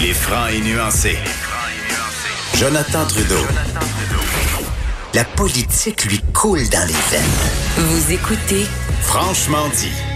Il 0.00 0.04
est 0.04 0.14
franc 0.14 0.46
et 0.46 0.60
nuancé. 0.60 1.18
Jonathan 2.54 3.04
Trudeau. 3.04 3.44
La 5.12 5.24
politique 5.24 6.04
lui 6.04 6.20
coule 6.32 6.68
dans 6.68 6.86
les 6.86 6.92
veines. 7.10 7.48
Vous 7.78 8.12
écoutez 8.12 8.64
Franchement 9.02 9.68
dit. 9.76 10.07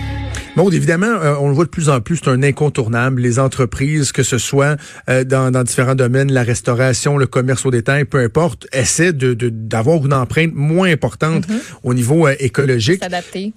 Bon, 0.55 0.69
évidemment, 0.69 1.06
euh, 1.06 1.34
on 1.41 1.48
le 1.48 1.55
voit 1.55 1.65
de 1.65 1.70
plus 1.70 1.88
en 1.88 2.02
plus, 2.02 2.19
c'est 2.23 2.29
un 2.29 2.42
incontournable. 2.42 3.23
Les 3.23 3.38
entreprises, 3.38 4.12
que 4.12 4.23
ce 4.23 4.37
soit 4.37 4.77
euh, 5.09 5.25
dans, 5.25 5.51
dans, 5.51 5.62
différents 5.62 5.95
domaines, 5.95 6.30
la 6.30 6.42
restauration, 6.42 7.16
le 7.16 7.27
commerce 7.27 7.65
au 7.65 7.70
détail, 7.70 8.05
peu 8.05 8.19
importe, 8.19 8.66
essaient 8.70 9.15
de, 9.15 9.33
d'avoir 9.48 10.05
une 10.05 10.12
empreinte 10.12 10.52
moins 10.55 10.91
importante 10.91 11.48
Mhm. 11.48 11.59
au 11.84 11.95
niveau 11.95 12.27
euh, 12.27 12.34
écologique. 12.38 13.02
S'adapter. 13.02 13.55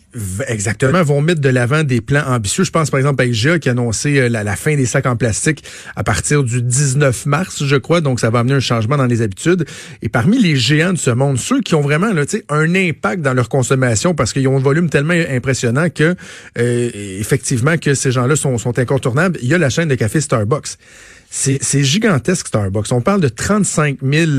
Exactement, 0.48 1.04
vont 1.04 1.20
mettre 1.20 1.42
de 1.42 1.50
l'avant 1.50 1.84
des 1.84 2.00
plans 2.00 2.24
ambitieux. 2.28 2.64
Je 2.64 2.72
pense 2.72 2.90
par 2.90 3.00
exemple 3.00 3.22
à 3.22 3.26
IGA 3.26 3.60
qui 3.60 3.68
a 3.68 3.74
annoncé 3.74 4.18
euh, 4.18 4.30
la, 4.30 4.46
la 4.46 4.56
fin 4.56 4.78
des 4.78 4.86
sacs 4.86 5.06
en 5.06 5.18
plastique 5.18 5.66
à 5.98 6.04
partir 6.06 6.44
du 6.44 6.62
19 6.62 7.26
mars, 7.26 7.66
je 7.66 7.76
crois. 7.76 8.00
Donc 8.00 8.22
ça 8.22 8.30
va 8.30 8.40
amener 8.40 8.56
un 8.56 8.62
changement 8.62 8.96
dans 8.96 9.06
les 9.06 9.22
habitudes. 9.22 9.66
Et 10.02 10.08
parmi 10.08 10.42
les 10.42 10.56
géants 10.56 10.94
de 10.94 10.98
ce 10.98 11.12
monde, 11.12 11.38
ceux 11.40 11.60
qui 11.60 11.76
ont 11.76 11.82
vraiment 11.82 12.14
là, 12.14 12.26
tu 12.26 12.38
sais, 12.38 12.46
un 12.48 12.74
impact 12.74 13.22
dans 13.22 13.34
leur 13.34 13.50
consommation 13.50 14.16
parce 14.16 14.32
qu'ils 14.32 14.48
ont 14.48 14.56
un 14.56 14.62
volume 14.62 14.90
tellement 14.90 15.14
impressionnant 15.14 15.90
que 15.90 16.16
euh, 16.58 16.85
effectivement 16.94 17.78
que 17.78 17.94
ces 17.94 18.12
gens-là 18.12 18.36
sont, 18.36 18.58
incontournables. 18.78 19.40
Il 19.42 19.50
y 19.50 19.54
a 19.54 19.58
la 19.58 19.70
chaîne 19.70 19.88
de 19.88 19.96
café 19.96 20.22
Starbucks. 20.22 20.78
C'est 21.38 21.84
gigantesque, 21.84 22.48
Starbucks. 22.48 22.92
On 22.92 23.02
parle 23.02 23.20
de 23.20 23.28
35 23.28 23.98
000 24.02 24.32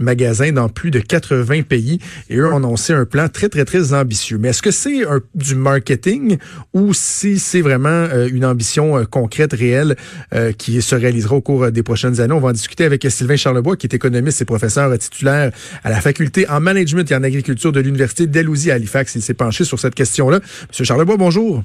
magasins 0.00 0.50
dans 0.50 0.68
plus 0.68 0.90
de 0.90 0.98
80 0.98 1.62
pays 1.62 2.00
et 2.30 2.36
eux 2.36 2.52
ont 2.52 2.56
annoncé 2.56 2.92
un 2.92 3.04
plan 3.04 3.28
très, 3.28 3.48
très, 3.48 3.64
très 3.64 3.92
ambitieux. 3.92 4.38
Mais 4.38 4.48
est-ce 4.48 4.62
que 4.62 4.72
c'est 4.72 5.02
du 5.36 5.54
marketing 5.54 6.38
ou 6.72 6.94
si 6.94 7.38
c'est 7.38 7.60
vraiment 7.60 7.88
euh, 7.88 8.28
une 8.28 8.44
ambition 8.44 8.98
euh, 8.98 9.04
concrète, 9.04 9.52
réelle, 9.52 9.94
euh, 10.34 10.52
qui 10.52 10.82
se 10.82 10.96
réalisera 10.96 11.36
au 11.36 11.40
cours 11.40 11.70
des 11.70 11.84
prochaines 11.84 12.20
années? 12.20 12.34
On 12.34 12.40
va 12.40 12.48
en 12.48 12.52
discuter 12.52 12.84
avec 12.84 13.06
Sylvain 13.08 13.36
Charlebois, 13.36 13.76
qui 13.76 13.86
est 13.86 13.94
économiste 13.94 14.42
et 14.42 14.44
professeur 14.44 14.96
titulaire 14.98 15.52
à 15.84 15.90
la 15.90 16.00
faculté 16.00 16.48
en 16.48 16.60
management 16.60 17.08
et 17.12 17.14
en 17.14 17.22
agriculture 17.22 17.70
de 17.70 17.80
l'Université 17.80 18.26
d'Alousie 18.26 18.72
à 18.72 18.74
Halifax. 18.74 19.14
Il 19.14 19.22
s'est 19.22 19.34
penché 19.34 19.62
sur 19.62 19.78
cette 19.78 19.94
question-là. 19.94 20.40
Monsieur 20.70 20.84
Charlebois, 20.84 21.16
bonjour. 21.16 21.62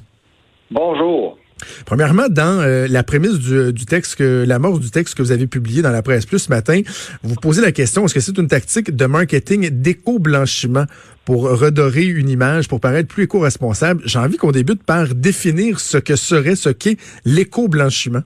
Bonjour. 0.70 1.38
Premièrement, 1.86 2.28
dans 2.28 2.60
euh, 2.60 2.86
la 2.88 3.02
prémisse 3.02 3.38
du, 3.38 3.72
du 3.72 3.84
texte, 3.84 4.16
que 4.16 4.44
l'amorce 4.46 4.80
du 4.80 4.90
texte 4.90 5.16
que 5.16 5.22
vous 5.22 5.32
avez 5.32 5.46
publié 5.46 5.82
dans 5.82 5.90
la 5.90 6.02
presse 6.02 6.26
plus 6.26 6.38
ce 6.38 6.50
matin, 6.50 6.82
vous 7.22 7.34
posez 7.34 7.62
la 7.62 7.72
question 7.72 8.04
est-ce 8.04 8.14
que 8.14 8.20
c'est 8.20 8.38
une 8.38 8.46
tactique 8.46 8.94
de 8.94 9.06
marketing 9.06 9.68
d'éco-blanchiment 9.70 10.84
pour 11.24 11.42
redorer 11.42 12.04
une 12.04 12.28
image, 12.28 12.68
pour 12.68 12.80
paraître 12.80 13.08
plus 13.08 13.24
éco-responsable? 13.24 14.02
J'ai 14.04 14.18
envie 14.18 14.36
qu'on 14.36 14.52
débute 14.52 14.84
par 14.84 15.08
définir 15.14 15.80
ce 15.80 15.98
que 15.98 16.16
serait, 16.16 16.54
ce 16.54 16.70
qu'est 16.70 16.96
l'éco-blanchiment. 17.24 18.22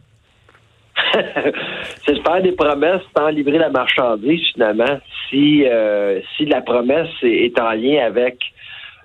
c'est 2.05 2.15
de 2.15 2.23
faire 2.23 2.43
des 2.43 2.53
promesses 2.53 3.03
sans 3.17 3.29
livrer 3.29 3.59
la 3.59 3.71
marchandise, 3.71 4.41
finalement, 4.53 5.01
si, 5.29 5.65
euh, 5.65 6.21
si 6.37 6.45
la 6.45 6.61
promesse 6.61 7.09
est, 7.23 7.47
est 7.47 7.61
en 7.61 7.73
lien 7.73 8.05
avec, 8.05 8.39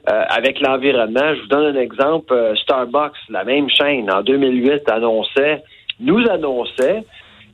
euh, 0.08 0.24
avec 0.30 0.60
l'environnement. 0.62 1.36
Je 1.36 1.42
vous 1.42 1.48
donne 1.48 1.76
un 1.76 1.80
exemple. 1.80 2.34
Euh, 2.34 2.56
Starbucks, 2.56 3.18
la 3.30 3.44
même 3.44 3.70
chaîne, 3.70 4.12
en 4.12 4.22
2008, 4.22 4.90
annonçait, 4.90 5.64
nous 6.00 6.24
annonçait 6.30 7.04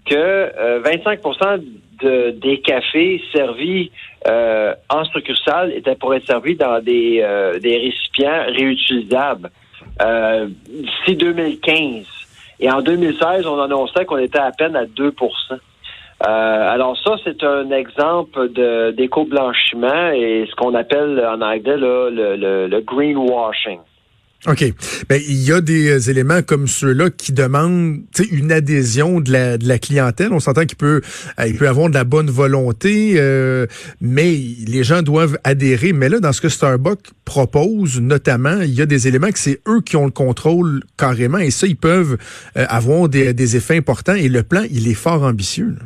que 0.06 0.16
euh, 0.16 0.80
25 0.84 1.20
de, 2.02 2.32
des 2.32 2.60
cafés 2.60 3.22
servis 3.34 3.92
euh, 4.28 4.74
en 4.90 5.04
succursale 5.06 5.72
étaient 5.74 5.96
pour 5.96 6.14
être 6.14 6.26
servis 6.26 6.56
dans 6.56 6.80
des, 6.82 7.22
euh, 7.22 7.60
des 7.60 7.78
récipients 7.78 8.46
réutilisables 8.48 9.50
euh, 10.02 10.48
d'ici 10.68 11.16
2015. 11.16 12.06
Et 12.60 12.70
en 12.72 12.82
2016, 12.82 13.46
on 13.46 13.60
annonçait 13.60 14.06
qu'on 14.06 14.18
était 14.18 14.40
à 14.40 14.52
peine 14.52 14.76
à 14.76 14.86
2 14.86 15.08
euh, 15.08 15.56
Alors 16.20 16.98
ça, 17.04 17.16
c'est 17.24 17.44
un 17.44 17.70
exemple 17.72 18.50
d'éco-blanchiment 18.96 20.12
et 20.12 20.48
ce 20.50 20.56
qu'on 20.56 20.74
appelle 20.74 21.20
en 21.26 21.42
anglais 21.42 21.78
là, 21.78 22.10
le, 22.10 22.36
le, 22.36 22.68
le 22.68 22.82
greenwashing. 22.82 23.80
OK. 24.46 24.74
Ben, 25.08 25.22
il 25.26 25.42
y 25.42 25.54
a 25.54 25.62
des 25.62 25.90
euh, 25.90 26.12
éléments 26.12 26.42
comme 26.42 26.68
ceux-là 26.68 27.10
qui 27.10 27.32
demandent 27.32 28.02
une 28.30 28.52
adhésion 28.52 29.22
de 29.22 29.32
la, 29.32 29.58
de 29.58 29.66
la 29.66 29.80
clientèle. 29.80 30.34
On 30.34 30.42
s'entend 30.42 30.66
qu'il 30.66 30.76
peut, 30.76 31.00
euh, 31.40 31.48
il 31.48 31.56
peut 31.58 31.68
avoir 31.68 31.88
de 31.88 31.94
la 31.94 32.04
bonne 32.04 32.30
volonté, 32.30 33.14
euh, 33.16 33.68
mais 34.02 34.34
les 34.68 34.84
gens 34.84 35.02
doivent 35.02 35.38
adhérer. 35.46 35.94
Mais 35.94 36.10
là, 36.10 36.20
dans 36.20 36.34
ce 36.34 36.42
que 36.42 36.50
Starbucks 36.50 37.12
propose, 37.24 38.02
notamment, 38.02 38.60
il 38.60 38.74
y 38.74 38.82
a 38.82 38.86
des 38.86 39.08
éléments 39.08 39.32
que 39.32 39.40
c'est 39.40 39.62
eux 39.66 39.80
qui 39.80 39.96
ont 39.96 40.06
le 40.06 40.12
contrôle 40.12 40.84
carrément. 40.98 41.38
Et 41.38 41.50
ça, 41.50 41.66
ils 41.66 41.78
peuvent 41.78 42.18
euh, 42.58 42.66
avoir 42.68 43.08
des, 43.08 43.34
des 43.34 43.56
effets 43.56 43.78
importants. 43.78 44.16
Et 44.16 44.28
le 44.28 44.44
plan, 44.44 44.64
il 44.70 44.90
est 44.90 44.94
fort 44.94 45.24
ambitieux. 45.24 45.78
là. 45.80 45.86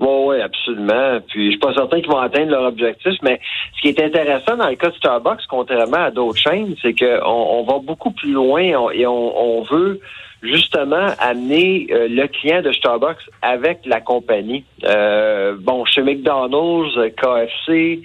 Oui, 0.00 0.08
oui, 0.26 0.40
absolument. 0.40 1.20
Puis 1.28 1.46
je 1.46 1.50
suis 1.50 1.58
pas 1.58 1.72
certain 1.72 2.00
qu'ils 2.00 2.10
vont 2.10 2.18
atteindre 2.18 2.50
leur 2.50 2.64
objectif, 2.64 3.14
mais 3.22 3.40
ce 3.76 3.82
qui 3.82 3.88
est 3.88 4.00
intéressant 4.02 4.56
dans 4.56 4.68
le 4.68 4.74
cas 4.74 4.90
de 4.90 4.94
Starbucks, 4.96 5.46
contrairement 5.48 6.04
à 6.04 6.10
d'autres 6.10 6.38
chaînes, 6.38 6.74
c'est 6.82 6.94
qu'on 6.94 7.24
on 7.24 7.62
va 7.62 7.78
beaucoup 7.78 8.10
plus 8.10 8.32
loin 8.32 8.60
et 8.92 9.06
on, 9.06 9.60
on 9.60 9.62
veut 9.62 10.00
justement 10.44 11.08
amener 11.18 11.86
euh, 11.90 12.06
le 12.08 12.26
client 12.28 12.62
de 12.62 12.72
Starbucks 12.72 13.30
avec 13.42 13.80
la 13.86 14.00
compagnie. 14.00 14.64
Euh, 14.84 15.56
bon, 15.58 15.84
chez 15.84 16.02
McDonald's, 16.02 16.94
KFC, 17.16 18.02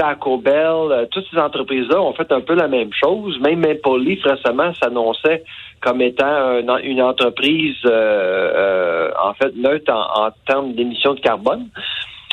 Taco 0.00 0.38
Bell, 0.38 0.54
euh, 0.92 1.04
toutes 1.10 1.26
ces 1.30 1.36
entreprises-là 1.38 2.00
ont 2.00 2.14
fait 2.14 2.32
un 2.32 2.40
peu 2.40 2.54
la 2.54 2.68
même 2.68 2.88
chose. 2.90 3.38
Même 3.38 3.60
Maple 3.60 4.00
récemment 4.24 4.72
s'annonçait 4.82 5.44
comme 5.82 6.00
étant 6.00 6.24
un- 6.26 6.78
une 6.78 7.02
entreprise 7.02 7.76
euh, 7.84 7.90
euh, 7.90 9.10
en 9.22 9.34
fait 9.34 9.54
neutre 9.56 9.92
en, 9.92 10.30
termes 10.46 10.72
d'émissions 10.72 11.12
de 11.12 11.20
carbone. 11.20 11.66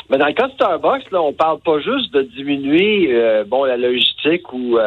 Mais 0.08 0.16
dans 0.16 0.28
le 0.28 0.32
cas 0.32 0.46
de 0.46 0.52
Starbucks, 0.52 1.10
là, 1.12 1.20
on 1.20 1.34
parle 1.34 1.58
pas 1.60 1.78
juste 1.80 2.10
de 2.14 2.22
diminuer 2.22 3.14
bon 3.46 3.64
la 3.64 3.76
logistique 3.76 4.50
ou 4.54 4.78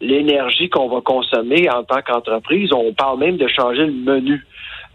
l'énergie 0.00 0.68
qu'on 0.68 0.88
va 0.88 1.00
consommer 1.00 1.70
en 1.70 1.84
tant 1.84 2.02
qu'entreprise. 2.02 2.72
On 2.72 2.92
parle 2.92 3.20
même 3.20 3.36
de 3.36 3.46
changer 3.46 3.86
le 3.86 3.92
menu. 3.92 4.44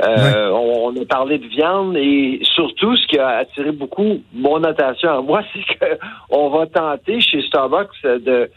Euh, 0.04 0.50
on, 0.52 0.90
on 0.94 1.02
a 1.02 1.06
parlé 1.06 1.40
de 1.40 1.48
viande 1.48 1.98
et 1.98 2.40
surtout 2.44 2.96
ce 2.96 3.08
qui 3.08 3.18
a 3.18 3.30
attiré 3.38 3.72
beaucoup 3.72 4.22
mon 4.34 4.64
attention 4.64 5.10
à 5.10 5.22
moi, 5.22 5.42
c'est 5.54 5.78
que 5.80 5.98
on 6.30 6.50
va 6.50 6.68
tenter 6.68 7.20
chez 7.20 7.42
Starbucks 7.42 7.90
de, 8.04 8.50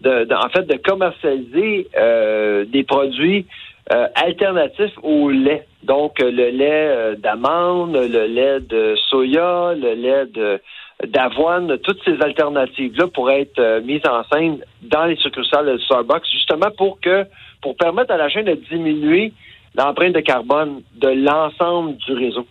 de, 0.00 0.24
de- 0.24 0.34
en 0.34 0.48
fait 0.48 0.62
de 0.66 0.76
commercialiser 0.78 1.88
euh, 1.98 2.64
des 2.64 2.82
produits 2.82 3.44
euh, 3.92 4.06
alternatifs 4.14 4.94
au 5.02 5.30
lait. 5.30 5.66
Donc 5.82 6.18
le 6.18 6.30
lait 6.50 6.88
euh, 6.88 7.14
d'amande, 7.16 7.92
le 7.94 8.26
lait 8.26 8.60
de 8.60 8.96
soya, 9.08 9.74
le 9.76 9.92
lait 9.94 10.26
de 10.26 10.60
d'avoine, 11.06 11.76
toutes 11.80 12.02
ces 12.06 12.18
alternatives-là 12.22 13.06
pourraient 13.08 13.42
être 13.42 13.58
euh, 13.58 13.82
mises 13.82 14.00
en 14.08 14.24
scène 14.32 14.60
dans 14.80 15.04
les 15.04 15.16
succursales 15.16 15.66
de 15.74 15.78
Starbucks, 15.78 16.24
justement 16.32 16.70
pour 16.78 16.98
que 17.00 17.26
pour 17.60 17.76
permettre 17.76 18.12
à 18.12 18.16
la 18.16 18.30
chaîne 18.30 18.46
de 18.46 18.54
diminuer 18.70 19.34
l'empreinte 19.76 20.14
de 20.14 20.20
carbone 20.20 20.82
de 21.00 21.08
l'ensemble 21.08 21.96
du 21.96 22.12
réseau. 22.12 22.46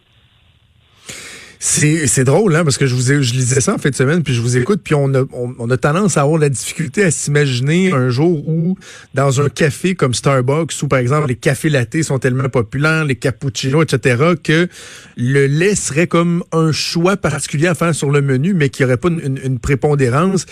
C'est, 1.67 2.23
drôle, 2.23 2.55
hein, 2.55 2.63
parce 2.63 2.77
que 2.77 2.85
je 2.85 2.93
vous 2.93 3.11
ai, 3.11 3.23
je 3.23 3.33
lisais 3.33 3.59
ça 3.59 3.73
en 3.73 3.79
fin 3.79 3.89
de 3.89 3.95
semaine, 3.95 4.21
puis 4.21 4.35
je 4.35 4.41
vous 4.41 4.55
écoute, 4.55 4.81
puis 4.83 4.93
on 4.93 5.11
a, 5.15 5.23
on, 5.33 5.69
a 5.71 5.77
tendance 5.77 6.15
à 6.15 6.21
avoir 6.21 6.37
la 6.37 6.49
difficulté 6.49 7.03
à 7.03 7.09
s'imaginer 7.09 7.91
un 7.91 8.09
jour 8.09 8.47
où, 8.47 8.77
dans 9.15 9.41
un 9.41 9.49
café 9.49 9.95
comme 9.95 10.13
Starbucks, 10.13 10.73
où 10.83 10.87
par 10.87 10.99
exemple 10.99 11.27
les 11.27 11.35
cafés 11.35 11.69
lattés 11.69 12.03
sont 12.03 12.19
tellement 12.19 12.49
populaires, 12.49 13.03
les 13.03 13.15
cappuccinos, 13.15 13.81
etc., 13.81 14.35
que 14.43 14.67
le 15.17 15.47
lait 15.47 15.73
serait 15.73 16.05
comme 16.05 16.43
un 16.51 16.71
choix 16.71 17.17
particulier 17.17 17.67
à 17.67 17.73
faire 17.73 17.95
sur 17.95 18.11
le 18.11 18.21
menu, 18.21 18.53
mais 18.53 18.69
qui 18.69 18.83
aurait 18.83 18.97
pas 18.97 19.09
une 19.09 19.57
prépondérance. 19.57 20.45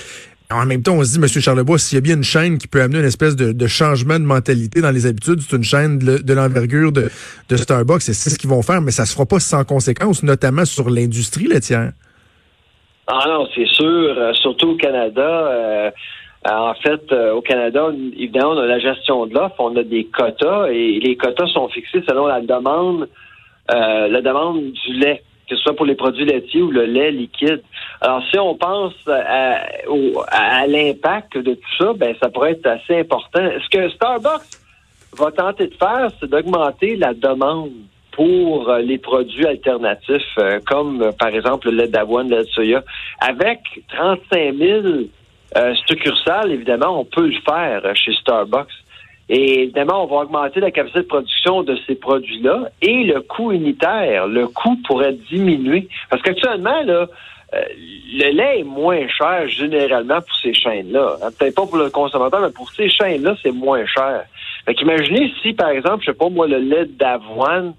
En 0.54 0.66
même 0.66 0.84
temps, 0.84 0.94
on 0.94 1.04
se 1.04 1.18
dit, 1.18 1.24
M. 1.24 1.28
Charlebois, 1.28 1.78
s'il 1.78 1.98
y 1.98 2.00
a 2.00 2.02
bien 2.02 2.16
une 2.16 2.24
chaîne 2.24 2.58
qui 2.58 2.68
peut 2.68 2.82
amener 2.82 3.00
une 3.00 3.06
espèce 3.06 3.36
de, 3.36 3.68
changement 3.68 4.20
de 4.20 4.26
mentalité 4.26 4.82
dans 4.82 4.92
les 4.92 5.06
habitudes, 5.06 5.40
c'est 5.42 5.56
une 5.56 5.64
chaîne 5.64 5.98
de, 6.00 6.34
l'envergure 6.34 6.92
de, 6.92 7.10
Starbucks, 7.56 8.10
et 8.10 8.14
c'est 8.14 8.30
ce 8.30 8.38
qu'ils 8.38 8.50
vont 8.50 8.62
faire, 8.62 8.82
mais 8.82 8.92
ça 8.92 9.06
se 9.06 9.14
fera 9.14 9.26
pas 9.26 9.40
sans 9.40 9.64
conséquence, 9.64 10.24
notamment 10.24 10.66
sur 10.66 10.90
l'industrie 10.90 11.48
laitière. 11.48 11.92
Ah 13.08 13.24
non, 13.28 13.48
c'est 13.54 13.68
sûr, 13.68 13.86
euh, 14.18 14.34
surtout 14.34 14.72
au 14.72 14.76
Canada. 14.76 15.22
euh, 15.22 15.92
en 16.50 16.74
fait, 16.76 17.12
au 17.34 17.42
Canada, 17.42 17.90
évidemment, 18.18 18.52
on 18.52 18.58
a 18.58 18.66
la 18.66 18.80
gestion 18.80 19.26
de 19.26 19.34
l'offre, 19.34 19.56
on 19.60 19.76
a 19.78 19.84
des 19.84 20.06
quotas 20.06 20.68
et 20.68 21.00
les 21.00 21.16
quotas 21.16 21.48
sont 21.48 21.70
fixés 21.70 22.04
selon 22.08 22.28
la 22.28 22.42
demande, 22.42 23.08
la 23.70 24.22
demande 24.22 24.72
du 24.72 24.94
lait 24.94 25.24
que 25.50 25.56
ce 25.56 25.62
soit 25.62 25.76
pour 25.76 25.86
les 25.86 25.96
produits 25.96 26.26
laitiers 26.26 26.62
ou 26.62 26.72
le 26.72 26.86
lait 26.86 27.12
liquide. 27.12 27.62
Alors, 28.02 28.24
si 28.32 28.40
on 28.40 28.56
pense 28.56 28.94
à, 29.08 29.66
à 30.28 30.68
l'impact 30.68 31.38
de 31.38 31.54
tout 31.54 31.76
ça, 31.78 31.94
ben 31.94 32.16
ça 32.22 32.30
pourrait 32.30 32.52
être 32.52 32.68
assez 32.68 33.00
important. 33.00 33.50
Ce 33.64 33.70
que 33.70 33.90
Starbucks 33.90 34.60
va 35.18 35.32
tenter 35.32 35.68
de 35.68 35.76
faire, 35.76 36.10
c'est 36.20 36.30
d'augmenter 36.30 36.96
la 36.96 37.14
demande 37.14 37.72
pour 38.14 38.70
euh, 38.70 38.80
les 38.80 38.98
produits 38.98 39.46
alternatifs, 39.46 40.22
euh, 40.38 40.60
comme 40.66 41.02
euh, 41.02 41.12
par 41.12 41.30
exemple 41.30 41.70
le 41.70 41.78
lait 41.78 41.88
d'avoine, 41.88 42.30
le 42.30 42.38
lait 42.38 42.44
de 42.44 42.50
soya. 42.50 42.84
Avec 43.20 43.60
35 43.90 44.56
000 44.56 44.82
succursales, 45.88 46.52
évidemment, 46.52 47.00
on 47.00 47.06
peut 47.06 47.28
le 47.28 47.40
faire 47.46 47.96
chez 47.96 48.12
Starbucks. 48.14 48.74
Et 49.36 49.64
évidemment, 49.64 50.04
on 50.04 50.06
va 50.06 50.18
augmenter 50.18 50.60
la 50.60 50.70
capacité 50.70 51.00
de 51.00 51.08
production 51.08 51.64
de 51.64 51.76
ces 51.88 51.96
produits-là 51.96 52.70
et 52.84 53.04
le 53.04 53.20
coût 53.22 53.52
unitaire. 53.52 54.28
Le 54.28 54.48
coût 54.48 54.78
pourrait 54.86 55.14
diminuer. 55.32 55.88
Parce 56.12 56.22
qu'actuellement, 56.22 56.84
là, 56.84 57.08
le 57.52 58.32
lait 58.32 58.60
est 58.60 58.64
moins 58.64 59.08
cher 59.08 59.48
généralement 59.48 60.22
pour 60.22 60.36
ces 60.36 60.54
chaînes-là. 60.54 61.18
Hein, 61.24 61.30
peut-être 61.36 61.56
pas 61.56 61.66
pour 61.66 61.78
le 61.78 61.90
consommateur, 61.90 62.42
mais 62.42 62.52
pour 62.52 62.70
ces 62.70 62.90
chaînes-là, 62.90 63.36
c'est 63.42 63.52
moins 63.52 63.84
cher. 63.88 64.26
Fait 64.66 64.76
qu'imaginez 64.76 65.34
si, 65.42 65.54
par 65.54 65.70
exemple, 65.70 66.02
je 66.06 66.12
sais 66.12 66.18
pas 66.18 66.30
moi, 66.30 66.48
le 66.48 66.60
lait 66.60 66.86
d'avoine 66.86 67.74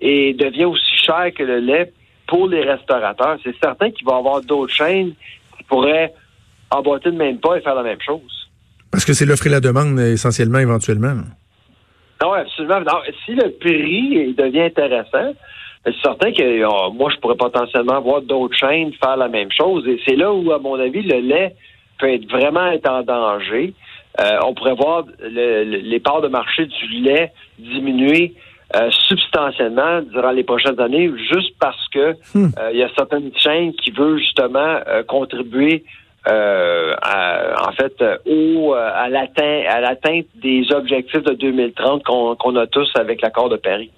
devient 0.00 0.64
aussi 0.64 0.96
cher 1.04 1.32
que 1.32 1.44
le 1.44 1.60
lait 1.60 1.92
pour 2.26 2.48
les 2.48 2.62
restaurateurs. 2.62 3.38
C'est 3.44 3.56
certain 3.62 3.92
qu'il 3.92 4.04
va 4.06 4.14
y 4.14 4.18
avoir 4.18 4.42
d'autres 4.42 4.74
chaînes 4.74 5.12
qui 5.56 5.62
pourraient 5.68 6.12
emboîter 6.68 7.12
de 7.12 7.16
même 7.16 7.38
pas 7.38 7.58
et 7.58 7.60
faire 7.60 7.76
la 7.76 7.84
même 7.84 8.00
chose. 8.00 8.45
Parce 8.96 9.04
que 9.04 9.12
c'est 9.12 9.26
l'offre 9.26 9.46
et 9.46 9.50
la 9.50 9.60
demande 9.60 10.00
essentiellement, 10.00 10.58
éventuellement. 10.58 11.16
Non, 12.22 12.32
absolument. 12.32 12.80
si 13.26 13.34
le 13.34 13.50
prix 13.50 14.32
devient 14.32 14.62
intéressant, 14.62 15.34
c'est 15.84 15.94
certain 16.02 16.32
que 16.32 16.64
oh, 16.64 16.92
moi, 16.94 17.10
je 17.14 17.20
pourrais 17.20 17.36
potentiellement 17.36 18.00
voir 18.00 18.22
d'autres 18.22 18.56
chaînes 18.56 18.94
faire 18.94 19.18
la 19.18 19.28
même 19.28 19.50
chose. 19.52 19.86
Et 19.86 20.00
c'est 20.06 20.16
là 20.16 20.32
où, 20.32 20.50
à 20.50 20.58
mon 20.58 20.80
avis, 20.80 21.02
le 21.02 21.18
lait 21.18 21.54
peut 21.98 22.08
être 22.08 22.26
vraiment 22.30 22.68
être 22.68 22.88
en 22.88 23.02
danger. 23.02 23.74
Euh, 24.18 24.38
on 24.46 24.54
pourrait 24.54 24.76
voir 24.76 25.04
les 25.20 26.00
parts 26.00 26.22
de 26.22 26.28
marché 26.28 26.64
du 26.64 26.86
lait 27.02 27.32
diminuer 27.58 28.32
euh, 28.76 28.90
substantiellement 28.90 30.00
durant 30.10 30.30
les 30.30 30.42
prochaines 30.42 30.80
années, 30.80 31.12
juste 31.30 31.52
parce 31.60 31.86
que 31.92 32.12
hmm. 32.34 32.48
euh, 32.58 32.70
il 32.72 32.78
y 32.78 32.82
a 32.82 32.88
certaines 32.96 33.30
chaînes 33.36 33.74
qui 33.74 33.90
veulent 33.90 34.20
justement 34.20 34.78
contribuer 35.06 35.84
en 36.26 37.72
fait 37.72 38.02
au 38.26 38.74
à 38.74 39.08
l'atteinte 39.08 40.26
des 40.34 40.72
objectifs 40.72 41.22
de 41.22 41.34
2030 41.34 42.02
qu'on 42.04 42.56
a 42.56 42.66
tous 42.66 42.90
avec 42.96 43.22
l'accord 43.22 43.48
de 43.48 43.56
Paris. 43.56 43.90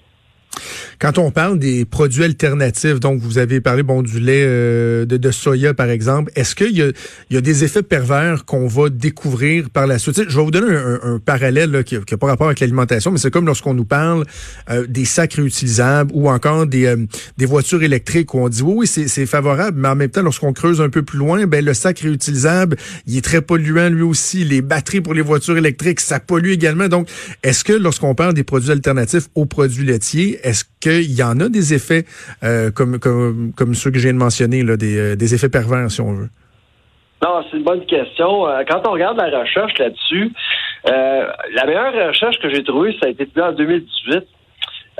Quand 0.99 1.17
on 1.17 1.31
parle 1.31 1.59
des 1.59 1.85
produits 1.85 2.23
alternatifs, 2.23 2.99
donc 2.99 3.21
vous 3.21 3.37
avez 3.37 3.61
parlé 3.61 3.83
bon 3.83 4.01
du 4.01 4.19
lait 4.19 4.43
euh, 4.45 5.05
de, 5.05 5.31
soya 5.31 5.73
par 5.73 5.89
exemple, 5.89 6.31
est-ce 6.35 6.55
qu'il 6.55 6.77
y 6.77 6.81
a, 6.81 6.91
y 7.29 7.37
a 7.37 7.41
des 7.41 7.63
effets 7.63 7.83
pervers 7.83 8.45
qu'on 8.45 8.67
va 8.67 8.89
découvrir 8.89 9.69
par 9.69 9.87
la 9.87 9.97
suite? 9.99 10.23
Je 10.27 10.35
vais 10.35 10.43
vous 10.43 10.51
donner 10.51 10.75
un, 10.75 11.19
parallèle 11.19 11.83
qui 11.83 11.95
n'a 11.95 12.17
pas 12.17 12.27
rapport 12.27 12.47
avec 12.47 12.59
l'alimentation, 12.59 13.11
mais 13.11 13.17
c'est 13.17 13.31
comme 13.31 13.45
lorsqu'on 13.45 13.73
nous 13.73 13.85
parle 13.85 14.25
euh, 14.69 14.85
des 14.87 15.05
sacs 15.05 15.33
réutilisables 15.33 16.11
ou 16.13 16.29
encore 16.29 16.65
des, 16.65 16.85
euh, 16.85 16.97
des 17.37 17.45
voitures 17.45 17.83
électriques 17.83 18.33
où 18.33 18.39
on 18.39 18.49
dit 18.49 18.61
oui, 18.61 18.73
oui 18.79 18.87
c'est 18.87 19.25
favorable, 19.25 19.79
mais 19.79 19.87
en 19.87 19.95
même 19.95 20.09
temps 20.09 20.23
lorsqu'on 20.23 20.53
creuse 20.53 20.81
un 20.81 20.89
peu 20.89 21.03
plus 21.03 21.17
loin, 21.17 21.45
ben 21.47 21.63
le 21.63 21.73
sac 21.73 21.99
réutilisable, 21.99 22.77
il 23.07 23.17
est 23.17 23.21
très 23.21 23.41
polluant 23.41 23.89
lui 23.89 24.01
aussi. 24.01 24.43
Les 24.43 24.61
batteries 24.61 25.01
pour 25.01 25.13
les 25.13 25.21
voitures 25.21 25.57
électriques, 25.57 25.99
ça 25.99 26.19
pollue 26.19 26.49
également. 26.49 26.87
Donc, 26.87 27.07
est-ce 27.43 27.63
que 27.63 27.73
lorsqu'on 27.73 28.15
parle 28.15 28.33
des 28.33 28.43
produits 28.43 28.71
alternatifs 28.71 29.27
aux 29.35 29.45
produits 29.45 29.85
laitiers, 29.85 30.38
est-ce 30.43 30.65
qu'il 30.81 31.17
y 31.17 31.23
en 31.23 31.39
a 31.39 31.49
des 31.49 31.73
effets 31.73 32.05
euh, 32.43 32.71
comme, 32.71 33.73
ceux 33.73 33.91
que 33.91 33.97
je 33.97 34.03
viens 34.03 34.13
de 34.13 34.17
mentionner, 34.17 34.63
euh, 34.63 35.15
des 35.15 35.35
effets 35.35 35.49
pervers, 35.49 35.89
si 35.89 36.01
on 36.01 36.13
veut? 36.13 36.29
Non, 37.21 37.43
c'est 37.49 37.57
une 37.57 37.63
bonne 37.63 37.85
question. 37.85 38.47
Euh, 38.47 38.63
quand 38.67 38.87
on 38.87 38.91
regarde 38.91 39.17
la 39.17 39.41
recherche 39.41 39.77
là-dessus, 39.77 40.31
la 40.85 41.65
meilleure 41.65 41.93
recherche 42.07 42.39
que 42.39 42.49
j'ai 42.49 42.63
trouvée, 42.63 42.95
ça 43.01 43.07
a 43.07 43.09
été 43.09 43.27
en 43.41 43.51
2018. 43.51 44.25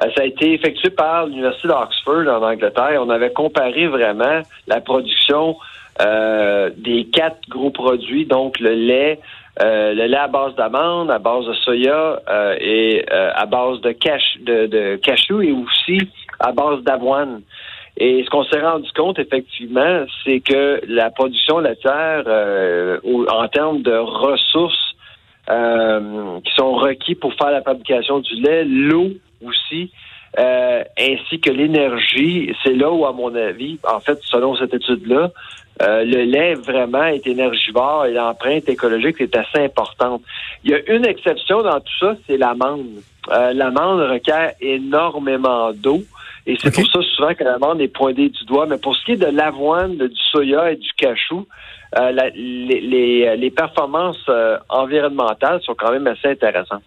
ça 0.01 0.21
a 0.21 0.25
été 0.25 0.53
effectué 0.53 0.89
par 0.89 1.27
l'Université 1.27 1.69
d'Oxford 1.69 2.27
en 2.27 2.43
Angleterre. 2.43 3.01
On 3.01 3.09
avait 3.09 3.31
comparé 3.31 3.87
vraiment 3.87 4.41
la 4.67 4.81
production 4.81 5.55
des 5.99 7.07
quatre 7.11 7.39
gros 7.49 7.71
produits, 7.71 8.25
donc 8.25 8.59
le 8.59 8.73
lait, 8.73 9.19
euh, 9.61 9.93
le 9.93 10.05
lait 10.05 10.17
à 10.17 10.27
base 10.27 10.55
d'amande, 10.55 11.11
à 11.11 11.19
base 11.19 11.45
de 11.45 11.53
soya 11.53 12.21
euh, 12.29 12.55
et 12.59 13.05
euh, 13.11 13.31
à 13.35 13.45
base 13.45 13.81
de, 13.81 13.91
cache, 13.91 14.37
de, 14.39 14.67
de 14.67 14.95
cachou 14.97 15.41
et 15.41 15.51
aussi 15.51 15.99
à 16.39 16.51
base 16.51 16.81
d'avoine. 16.83 17.41
Et 17.97 18.23
ce 18.23 18.29
qu'on 18.29 18.45
s'est 18.45 18.61
rendu 18.61 18.89
compte, 18.95 19.19
effectivement, 19.19 20.05
c'est 20.23 20.39
que 20.39 20.79
la 20.87 21.09
production 21.09 21.59
laitière, 21.59 22.23
en 23.03 23.47
termes 23.49 23.81
de 23.81 23.97
ressources 23.97 24.95
qui 25.45 26.55
sont 26.55 26.75
requis 26.75 27.15
pour 27.15 27.33
faire 27.33 27.51
la 27.51 27.61
fabrication 27.61 28.19
du 28.19 28.35
lait, 28.35 28.63
l'eau 28.63 29.09
aussi, 29.45 29.91
ainsi 30.37 31.39
que 31.39 31.49
l'énergie, 31.49 32.53
c'est 32.63 32.73
là 32.73 32.91
où, 32.91 33.05
à 33.05 33.11
mon 33.11 33.33
avis, 33.35 33.79
en 33.83 33.99
fait, 33.99 34.19
selon 34.23 34.55
cette 34.55 34.73
étude-là, 34.73 35.31
euh, 35.81 36.03
le 36.03 36.23
lait 36.23 36.55
vraiment 36.55 37.05
est 37.05 37.25
énergivore 37.25 38.05
et 38.05 38.11
l'empreinte 38.11 38.67
écologique 38.67 39.21
est 39.21 39.35
assez 39.35 39.59
importante. 39.59 40.21
Il 40.63 40.71
y 40.71 40.73
a 40.73 40.79
une 40.93 41.05
exception 41.05 41.61
dans 41.61 41.79
tout 41.79 41.97
ça, 41.99 42.15
c'est 42.27 42.37
l'amande. 42.37 42.85
Euh, 43.31 43.53
l'amande 43.53 44.01
requiert 44.01 44.53
énormément 44.59 45.71
d'eau. 45.71 46.01
Et 46.45 46.57
c'est 46.61 46.73
pour 46.73 46.85
ça 46.87 46.99
souvent 47.15 47.33
que 47.33 47.43
l'amande 47.43 47.79
est 47.79 47.87
pointée 47.87 48.29
du 48.29 48.43
doigt. 48.45 48.65
Mais 48.65 48.77
pour 48.77 48.95
ce 48.95 49.05
qui 49.05 49.11
est 49.13 49.17
de 49.17 49.27
l'avoine, 49.27 49.95
du 49.97 50.09
soya 50.31 50.71
et 50.71 50.75
du 50.75 50.89
cachou, 50.97 51.45
euh, 51.97 52.11
les, 52.35 53.37
les, 53.37 53.51
performances 53.51 54.29
environnementales 54.67 55.61
sont 55.61 55.75
quand 55.75 55.91
même 55.91 56.07
assez 56.07 56.27
intéressantes. 56.27 56.83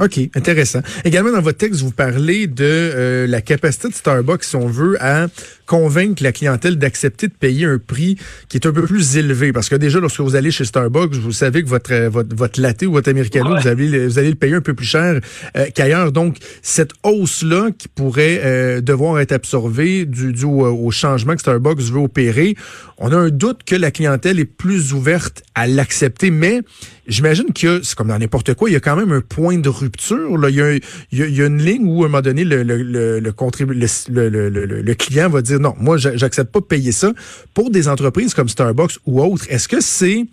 OK, 0.00 0.18
intéressant. 0.34 0.80
Également, 1.04 1.30
dans 1.30 1.40
votre 1.40 1.58
texte, 1.58 1.80
vous 1.80 1.92
parlez 1.92 2.48
de 2.48 2.64
euh, 2.64 3.26
la 3.28 3.40
capacité 3.40 3.88
de 3.88 3.94
Starbucks, 3.94 4.42
si 4.42 4.56
on 4.56 4.66
veut, 4.66 4.96
à 5.00 5.28
convaincre 5.66 6.20
la 6.20 6.32
clientèle 6.32 6.76
d'accepter 6.78 7.28
de 7.28 7.32
payer 7.32 7.64
un 7.64 7.78
prix 7.78 8.18
qui 8.48 8.56
est 8.56 8.66
un 8.66 8.72
peu 8.72 8.82
plus 8.82 9.16
élevé. 9.16 9.52
Parce 9.52 9.68
que 9.68 9.76
déjà, 9.76 10.00
lorsque 10.00 10.18
vous 10.18 10.34
allez 10.34 10.50
chez 10.50 10.64
Starbucks, 10.64 11.14
vous 11.14 11.30
savez 11.30 11.62
que 11.62 11.68
votre 11.68 11.92
euh, 11.92 12.08
votre, 12.08 12.34
votre 12.34 12.60
latte 12.60 12.82
ou 12.82 12.90
votre 12.90 13.08
americano, 13.08 13.56
vous, 13.56 13.68
allez, 13.68 14.08
vous 14.08 14.18
allez 14.18 14.30
le 14.30 14.34
payer 14.34 14.54
un 14.54 14.60
peu 14.60 14.74
plus 14.74 14.84
cher 14.84 15.20
euh, 15.56 15.66
qu'ailleurs. 15.72 16.10
Donc, 16.10 16.38
cette 16.60 16.90
hausse-là 17.04 17.70
qui 17.78 17.86
pourrait 17.86 18.82
devoir 18.82 19.20
être 19.20 19.32
absorbée 19.32 20.06
du, 20.06 20.32
du 20.32 20.44
au, 20.44 20.90
changement 20.90 21.34
que 21.34 21.40
Starbucks 21.40 21.80
veut 21.80 22.00
opérer, 22.00 22.56
on 22.98 23.12
a 23.12 23.16
un 23.16 23.28
doute 23.28 23.62
que 23.64 23.76
la 23.76 23.92
clientèle 23.92 24.40
est 24.40 24.44
plus 24.44 24.92
ouverte 24.92 25.44
à 25.54 25.68
l'accepter. 25.68 26.32
Mais 26.32 26.62
j'imagine 27.06 27.52
que, 27.52 27.82
c'est 27.82 27.94
comme 27.94 28.08
dans 28.08 28.18
n'importe 28.18 28.54
quoi, 28.54 28.70
il 28.70 28.72
y 28.72 28.76
a 28.76 28.80
quand 28.80 28.96
même 28.96 29.12
un 29.12 29.20
point 29.20 29.58
de 29.58 29.68
rupture. 29.68 30.38
Là. 30.38 30.50
Il, 30.50 30.56
y 30.56 30.62
a, 30.62 30.74
il, 31.12 31.36
y 31.36 31.42
a, 31.42 31.46
une 31.46 31.62
ligne 31.62 31.86
où, 31.86 32.02
à 32.02 32.06
un 32.06 32.08
moment 32.08 32.22
donné, 32.22 32.44
le, 32.44 32.62
le, 32.62 32.82
le, 32.82 33.20
le, 33.20 34.48
le 34.82 34.94
client 34.94 35.28
va 35.28 35.42
dire 35.42 35.60
non, 35.60 35.74
moi, 35.78 35.96
j'accepte 35.96 36.52
pas 36.52 36.60
de 36.60 36.64
payer 36.64 36.92
ça. 36.92 37.12
Pour 37.52 37.70
des 37.70 37.88
entreprises 37.88 38.34
comme 38.34 38.48
Starbucks 38.48 38.98
ou 39.06 39.22
autres, 39.22 39.46
est-ce 39.48 39.68
que 39.68 39.80
c'est 39.80 40.26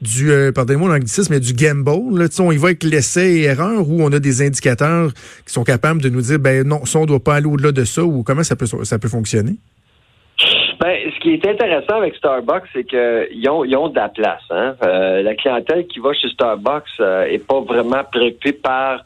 du, 0.00 0.30
euh, 0.30 0.50
pardonnez-moi 0.52 0.88
l'anglicisme, 0.88 1.34
mais 1.34 1.40
du 1.40 1.52
gamble. 1.52 2.18
Là, 2.18 2.28
on 2.38 2.52
y 2.52 2.56
va 2.56 2.68
avec 2.68 2.82
l'essai 2.84 3.32
et 3.32 3.42
erreur 3.42 3.88
où 3.88 4.02
on 4.02 4.12
a 4.12 4.18
des 4.18 4.42
indicateurs 4.42 5.12
qui 5.46 5.52
sont 5.52 5.64
capables 5.64 6.00
de 6.00 6.08
nous 6.08 6.22
dire, 6.22 6.38
ben 6.38 6.66
non, 6.66 6.84
ça, 6.86 6.98
on 6.98 7.06
doit 7.06 7.22
pas 7.22 7.36
aller 7.36 7.46
au-delà 7.46 7.72
de 7.72 7.84
ça 7.84 8.02
ou 8.02 8.22
comment 8.22 8.42
ça 8.42 8.56
peut, 8.56 8.66
ça 8.84 8.98
peut 8.98 9.08
fonctionner? 9.08 9.56
Ben, 10.80 10.96
ce 11.14 11.20
qui 11.20 11.34
est 11.34 11.46
intéressant 11.46 11.96
avec 11.96 12.14
Starbucks, 12.16 12.64
c'est 12.72 12.84
qu'ils 12.84 13.50
ont, 13.50 13.64
ils 13.64 13.76
ont 13.76 13.88
de 13.88 13.96
la 13.96 14.08
place. 14.08 14.40
Hein? 14.48 14.74
Euh, 14.82 15.20
la 15.20 15.34
clientèle 15.34 15.86
qui 15.86 15.98
va 15.98 16.14
chez 16.14 16.28
Starbucks 16.30 16.84
euh, 17.00 17.24
est 17.24 17.46
pas 17.46 17.60
vraiment 17.60 18.02
préoccupée 18.10 18.54
par 18.54 19.02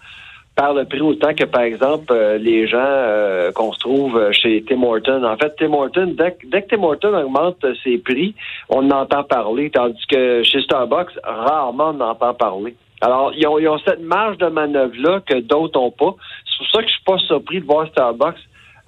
par 0.55 0.73
le 0.73 0.85
prix 0.85 1.01
autant 1.01 1.35
que, 1.35 1.43
par 1.43 1.63
exemple, 1.63 2.13
euh, 2.13 2.39
les 2.39 2.69
gens 2.69 2.79
euh, 2.79 3.51
qu'on 3.51 3.73
se 3.73 3.81
trouve 3.81 4.31
chez 4.31 4.65
Tim 4.69 4.85
Horton. 4.85 5.25
En 5.25 5.37
fait, 5.37 5.53
Tim 5.59 5.73
Horton, 5.73 6.15
dès, 6.17 6.37
dès, 6.45 6.63
que 6.63 6.77
Tim 6.77 6.85
Horton 6.85 7.13
augmente 7.13 7.67
ses 7.83 7.99
prix, 7.99 8.37
on 8.69 8.89
entend 8.93 9.25
parler, 9.25 9.71
tandis 9.71 10.07
que 10.09 10.45
chez 10.45 10.61
Starbucks, 10.61 11.11
rarement 11.25 11.93
on 11.93 12.01
entend 12.01 12.35
parler. 12.35 12.77
Alors, 13.01 13.33
ils 13.37 13.49
ont, 13.49 13.59
ils 13.59 13.69
ont 13.69 13.79
cette 13.79 14.01
marge 14.01 14.39
de 14.39 14.47
manœuvre-là 14.47 15.23
que 15.27 15.41
d'autres 15.41 15.81
n'ont 15.81 15.91
pas. 15.91 16.15
C'est 16.47 16.59
pour 16.59 16.67
ça 16.69 16.83
que 16.83 16.87
je 16.87 16.93
suis 16.93 17.05
pas 17.05 17.19
surpris 17.19 17.61
de 17.61 17.67
voir 17.67 17.89
Starbucks 17.89 18.39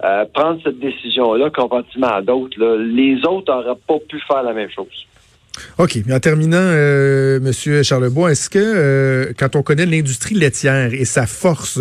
euh, 0.03 0.25
prendre 0.33 0.61
cette 0.63 0.79
décision-là 0.79 1.49
comparativement 1.49 2.13
à 2.13 2.21
d'autres. 2.21 2.57
Les 2.59 3.17
autres 3.25 3.53
n'auraient 3.53 3.79
pas 3.87 3.99
pu 4.07 4.19
faire 4.27 4.43
la 4.43 4.53
même 4.53 4.69
chose. 4.69 5.07
OK. 5.77 5.97
En 6.11 6.19
terminant, 6.19 6.57
euh, 6.59 7.39
Monsieur 7.39 7.83
Charlebois, 7.83 8.31
est-ce 8.31 8.49
que 8.49 8.59
euh, 8.59 9.33
quand 9.37 9.55
on 9.55 9.63
connaît 9.63 9.85
l'industrie 9.85 10.35
laitière 10.35 10.93
et 10.93 11.05
sa 11.05 11.25
force, 11.25 11.79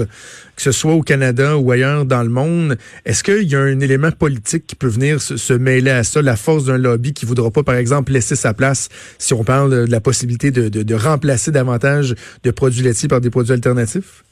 que 0.56 0.62
ce 0.62 0.72
soit 0.72 0.94
au 0.94 1.02
Canada 1.02 1.56
ou 1.56 1.70
ailleurs 1.70 2.04
dans 2.04 2.22
le 2.22 2.28
monde, 2.28 2.76
est-ce 3.04 3.22
qu'il 3.22 3.50
y 3.50 3.54
a 3.54 3.60
un 3.60 3.80
élément 3.80 4.10
politique 4.10 4.66
qui 4.66 4.76
peut 4.76 4.88
venir 4.88 5.20
se, 5.20 5.52
mêler 5.52 5.90
à 5.90 6.04
ça, 6.04 6.22
la 6.22 6.36
force 6.36 6.64
d'un 6.64 6.78
lobby 6.78 7.12
qui 7.12 7.26
voudra 7.26 7.50
pas, 7.50 7.62
par 7.62 7.74
exemple, 7.74 8.12
laisser 8.12 8.36
sa 8.36 8.54
place 8.54 8.88
si 9.18 9.34
on 9.34 9.44
parle 9.44 9.70
de, 9.70 9.90
la 9.90 10.00
possibilité 10.00 10.50
de, 10.50 10.68
de, 10.68 10.94
remplacer 10.94 11.50
davantage 11.50 12.14
de 12.42 12.50
produits 12.50 12.82
laitiers 12.82 13.08
par 13.08 13.20
des 13.20 13.30
produits 13.30 13.52
alternatifs? 13.52 14.24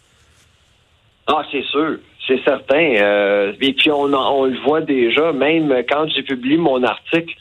Ah, 1.27 1.43
c'est 1.51 1.65
sûr. 1.65 1.99
C'est 2.27 2.43
certain. 2.43 2.95
Euh, 2.97 3.53
et 3.61 3.73
puis 3.75 3.91
on, 3.91 4.07
le 4.07 4.59
voit 4.65 4.81
déjà, 4.81 5.33
même 5.33 5.71
quand 5.89 6.09
j'ai 6.09 6.23
publié 6.23 6.57
mon 6.57 6.83
article 6.83 7.35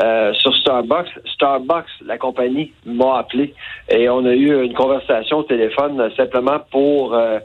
euh, 0.00 0.32
sur 0.34 0.56
Starbucks. 0.56 1.10
Starbucks, 1.34 1.90
la 2.06 2.16
compagnie, 2.16 2.72
m'a 2.86 3.18
appelé 3.18 3.52
et 3.90 4.08
on 4.08 4.24
a 4.24 4.32
eu 4.32 4.64
une 4.64 4.72
conversation 4.72 5.38
au 5.38 5.42
téléphone 5.42 6.10
simplement 6.16 6.60
pour 6.70 7.14
euh, 7.14 7.38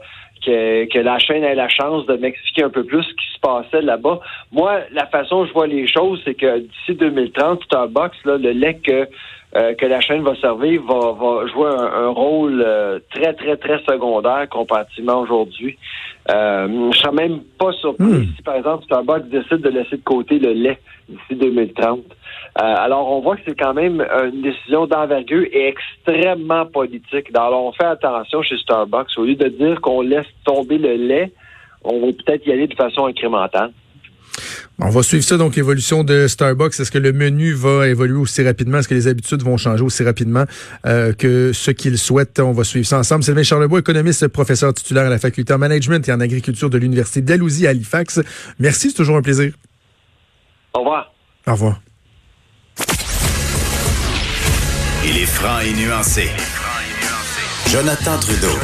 que, 0.44 0.86
que, 0.86 0.98
la 0.98 1.18
chaîne 1.18 1.44
ait 1.44 1.54
la 1.54 1.68
chance 1.68 2.06
de 2.06 2.16
m'expliquer 2.16 2.62
un 2.62 2.70
peu 2.70 2.84
plus 2.84 3.02
ce 3.02 3.08
qui 3.08 3.34
se 3.34 3.40
passait 3.40 3.82
là-bas. 3.82 4.20
Moi, 4.50 4.80
la 4.92 5.06
façon 5.06 5.40
dont 5.40 5.46
je 5.46 5.52
vois 5.52 5.66
les 5.66 5.86
choses, 5.86 6.22
c'est 6.24 6.34
que 6.34 6.60
d'ici 6.60 6.94
2030, 6.94 7.64
Starbucks, 7.64 8.24
là, 8.24 8.38
le 8.38 8.52
lait 8.52 8.78
que 8.82 9.06
euh, 9.58 9.74
que 9.74 9.86
la 9.86 10.00
chaîne 10.00 10.22
va 10.22 10.36
servir 10.36 10.82
va, 10.82 11.12
va 11.12 11.46
jouer 11.48 11.68
un, 11.68 12.08
rôle 12.08 12.64
très, 13.12 13.34
très, 13.34 13.56
très 13.56 13.78
secondaire 13.80 14.48
comparativement 14.48 15.20
aujourd'hui. 15.20 15.76
Euh, 16.30 16.90
je 16.92 16.98
serais 16.98 17.12
même 17.12 17.40
pas 17.58 17.72
surpris 17.72 18.04
hmm. 18.04 18.26
si, 18.36 18.42
par 18.42 18.56
exemple, 18.56 18.84
Starbucks 18.84 19.28
décide 19.28 19.60
de 19.62 19.70
laisser 19.70 19.96
de 19.96 20.02
côté 20.02 20.38
le 20.38 20.52
lait 20.52 20.78
d'ici 21.08 21.34
2030. 21.34 22.00
Euh, 22.00 22.02
alors, 22.54 23.10
on 23.10 23.20
voit 23.20 23.36
que 23.36 23.42
c'est 23.46 23.58
quand 23.58 23.72
même 23.72 24.04
une 24.32 24.42
décision 24.42 24.86
d'envergure 24.86 25.46
et 25.52 25.68
extrêmement 25.68 26.66
politique. 26.66 27.28
Alors, 27.34 27.64
on 27.64 27.72
fait 27.72 27.84
attention 27.84 28.42
chez 28.42 28.58
Starbucks. 28.58 29.16
Au 29.16 29.24
lieu 29.24 29.36
de 29.36 29.48
dire 29.48 29.80
qu'on 29.80 30.02
laisse 30.02 30.26
tomber 30.44 30.76
le 30.76 30.94
lait, 30.94 31.32
on 31.82 32.00
va 32.00 32.12
peut-être 32.12 32.46
y 32.46 32.52
aller 32.52 32.66
de 32.66 32.74
façon 32.74 33.06
incrémentale. 33.06 33.72
On 34.78 34.90
va 34.90 35.02
suivre 35.02 35.24
ça, 35.24 35.36
donc 35.36 35.56
l'évolution 35.56 36.04
de 36.04 36.28
Starbucks. 36.28 36.78
Est-ce 36.78 36.90
que 36.90 36.98
le 36.98 37.12
menu 37.12 37.52
va 37.52 37.88
évoluer 37.88 38.18
aussi 38.18 38.42
rapidement? 38.42 38.78
Est-ce 38.78 38.88
que 38.88 38.94
les 38.94 39.08
habitudes 39.08 39.42
vont 39.42 39.56
changer 39.56 39.82
aussi 39.82 40.02
rapidement 40.02 40.44
euh, 40.86 41.12
que 41.12 41.52
ce 41.52 41.70
qu'ils 41.70 41.98
souhaitent? 41.98 42.38
On 42.40 42.52
va 42.52 42.64
suivre 42.64 42.86
ça 42.86 42.98
ensemble. 42.98 43.24
Sylvain 43.24 43.42
Charlebois, 43.42 43.80
économiste, 43.80 44.28
professeur 44.28 44.72
titulaire 44.74 45.06
à 45.06 45.10
la 45.10 45.18
faculté 45.18 45.52
en 45.52 45.58
management 45.58 46.08
et 46.08 46.12
en 46.12 46.20
agriculture 46.20 46.70
de 46.70 46.78
l'Université 46.78 47.22
d'Alousie 47.22 47.66
à 47.66 47.70
Halifax. 47.70 48.20
Merci, 48.58 48.90
c'est 48.90 48.96
toujours 48.96 49.16
un 49.16 49.22
plaisir. 49.22 49.52
Au 50.74 50.80
revoir. 50.80 51.12
Au 51.46 51.52
revoir. 51.52 51.80
Il 55.04 55.16
est 55.16 55.26
franc 55.26 55.60
et 55.60 55.72
nuancé. 55.72 56.28
Jonathan 57.70 58.18
Trudeau. 58.18 58.58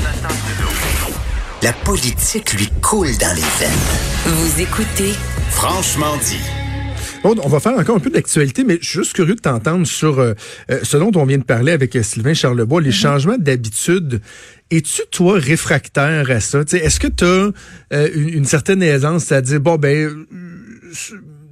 La 1.62 1.72
politique 1.72 2.52
lui 2.52 2.68
coule 2.82 3.16
dans 3.18 3.34
les 3.34 3.40
veines. 3.40 3.70
Vous 4.26 4.60
écoutez 4.60 5.14
Franchement 5.54 6.16
dit. 6.18 6.40
Bon, 7.22 7.34
on 7.42 7.48
va 7.48 7.58
faire 7.58 7.78
encore 7.78 7.96
un 7.96 8.00
peu 8.00 8.10
d'actualité, 8.10 8.64
mais 8.64 8.78
je 8.82 8.86
suis 8.86 8.98
juste 8.98 9.14
curieux 9.14 9.34
de 9.34 9.40
t'entendre 9.40 9.86
sur 9.86 10.18
euh, 10.18 10.34
euh, 10.70 10.80
ce 10.82 10.96
dont 10.98 11.10
on 11.14 11.24
vient 11.24 11.38
de 11.38 11.44
parler 11.44 11.72
avec 11.72 11.96
euh, 11.96 12.02
Sylvain 12.02 12.34
Charlebois, 12.34 12.82
les 12.82 12.88
mhm. 12.88 12.92
changements 12.92 13.38
d'habitude. 13.38 14.20
Es-tu, 14.70 15.02
toi, 15.10 15.38
réfractaire 15.38 16.30
à 16.30 16.40
ça? 16.40 16.60
Est-ce 16.60 17.00
que 17.00 17.06
tu 17.06 17.24
as 17.24 18.08
une, 18.08 18.28
une, 18.28 18.44
certaine 18.44 18.82
aisance 18.82 19.32
à 19.32 19.40
dire, 19.40 19.60
bon, 19.60 19.76
ben 19.76 20.26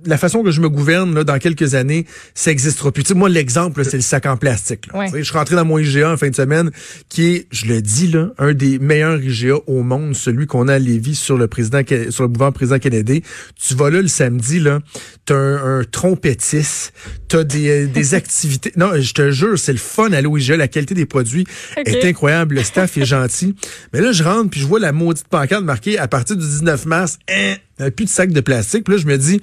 la 0.04 0.18
façon 0.18 0.42
que 0.42 0.50
je 0.50 0.60
me 0.60 0.68
gouverne 0.68 1.14
là, 1.14 1.24
dans 1.24 1.38
quelques 1.38 1.74
années, 1.74 2.06
ça 2.34 2.50
existera 2.50 2.92
plus. 2.92 3.10
moi, 3.14 3.28
l'exemple, 3.28 3.84
c'est 3.84 3.96
le 3.96 4.02
sac 4.02 4.26
en 4.26 4.36
plastique. 4.36 4.88
Je 5.14 5.22
suis 5.22 5.32
rentré 5.32 5.56
dans 5.56 5.64
mon 5.64 5.78
IGA 5.78 6.12
en 6.12 6.16
fin 6.16 6.30
de 6.30 6.34
semaine, 6.34 6.70
qui 7.08 7.26
est, 7.26 7.46
je 7.50 7.66
le 7.66 7.82
dis 7.82 8.08
là, 8.08 8.30
un 8.38 8.52
des 8.52 8.78
meilleurs 8.78 9.22
IGA 9.22 9.56
au 9.66 9.82
monde, 9.82 10.14
celui 10.14 10.46
qu'on 10.46 10.68
a 10.68 10.74
à 10.74 10.78
Lévis 10.78 11.14
sur 11.14 11.36
le 11.36 11.46
président, 11.46 11.82
sur 12.10 12.24
le 12.24 12.28
mouvement 12.28 12.52
président 12.52 12.78
Kennedy. 12.78 13.22
Tu 13.60 13.74
vas 13.74 13.90
là 13.90 14.02
le 14.02 14.08
samedi, 14.08 14.60
là, 14.60 14.80
t'as 15.24 15.34
un, 15.34 15.80
un 15.80 15.84
trompettiste, 15.84 16.92
t'as 17.28 17.44
des, 17.44 17.68
euh, 17.68 17.86
des 17.86 18.14
activités. 18.22 18.72
Non, 18.76 18.90
je 18.98 19.12
te 19.12 19.30
jure, 19.30 19.58
c'est 19.58 19.72
le 19.72 19.78
fun 19.78 20.12
à 20.12 20.20
l'IGA. 20.20 20.56
La 20.56 20.68
qualité 20.68 20.94
des 20.94 21.06
produits 21.06 21.46
est 21.76 22.04
incroyable. 22.04 22.56
Le 22.56 22.62
staff 22.62 22.96
est 22.96 23.04
gentil. 23.12 23.54
Mais 23.92 24.00
là, 24.00 24.12
je 24.12 24.22
rentre 24.22 24.50
puis 24.50 24.60
je 24.60 24.66
vois 24.66 24.80
la 24.80 24.92
maudite 24.92 25.28
pancarte 25.28 25.64
marquée 25.64 25.98
à 25.98 26.08
partir 26.08 26.36
du 26.36 26.44
19 26.46 26.86
mars. 26.86 27.18
Hein, 27.30 27.54
plus 27.76 28.04
de 28.04 28.10
sac 28.10 28.32
de 28.32 28.40
plastique. 28.40 28.84
Puis 28.84 28.94
là, 28.94 29.00
je 29.00 29.06
me 29.06 29.18
dis, 29.18 29.40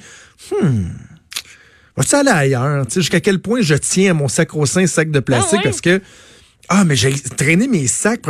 hmm, 0.52 0.86
va-tu 1.98 2.16
aller 2.16 2.30
ailleurs? 2.30 2.86
Jusqu'à 2.94 3.20
quel 3.20 3.40
point 3.40 3.62
je 3.62 3.76
tiens 3.76 4.12
à 4.12 4.14
mon 4.14 4.28
sacro-saint 4.28 4.88
sac 4.88 5.12
de 5.12 5.20
plastique? 5.20 5.60
Ah 5.62 5.64
parce 5.64 5.82
que 5.82 6.02
ah, 6.72 6.86
mais 6.86 6.96
j'ai 6.96 7.12
traîné 7.14 7.68
mes 7.68 7.88
sacs. 7.88 8.22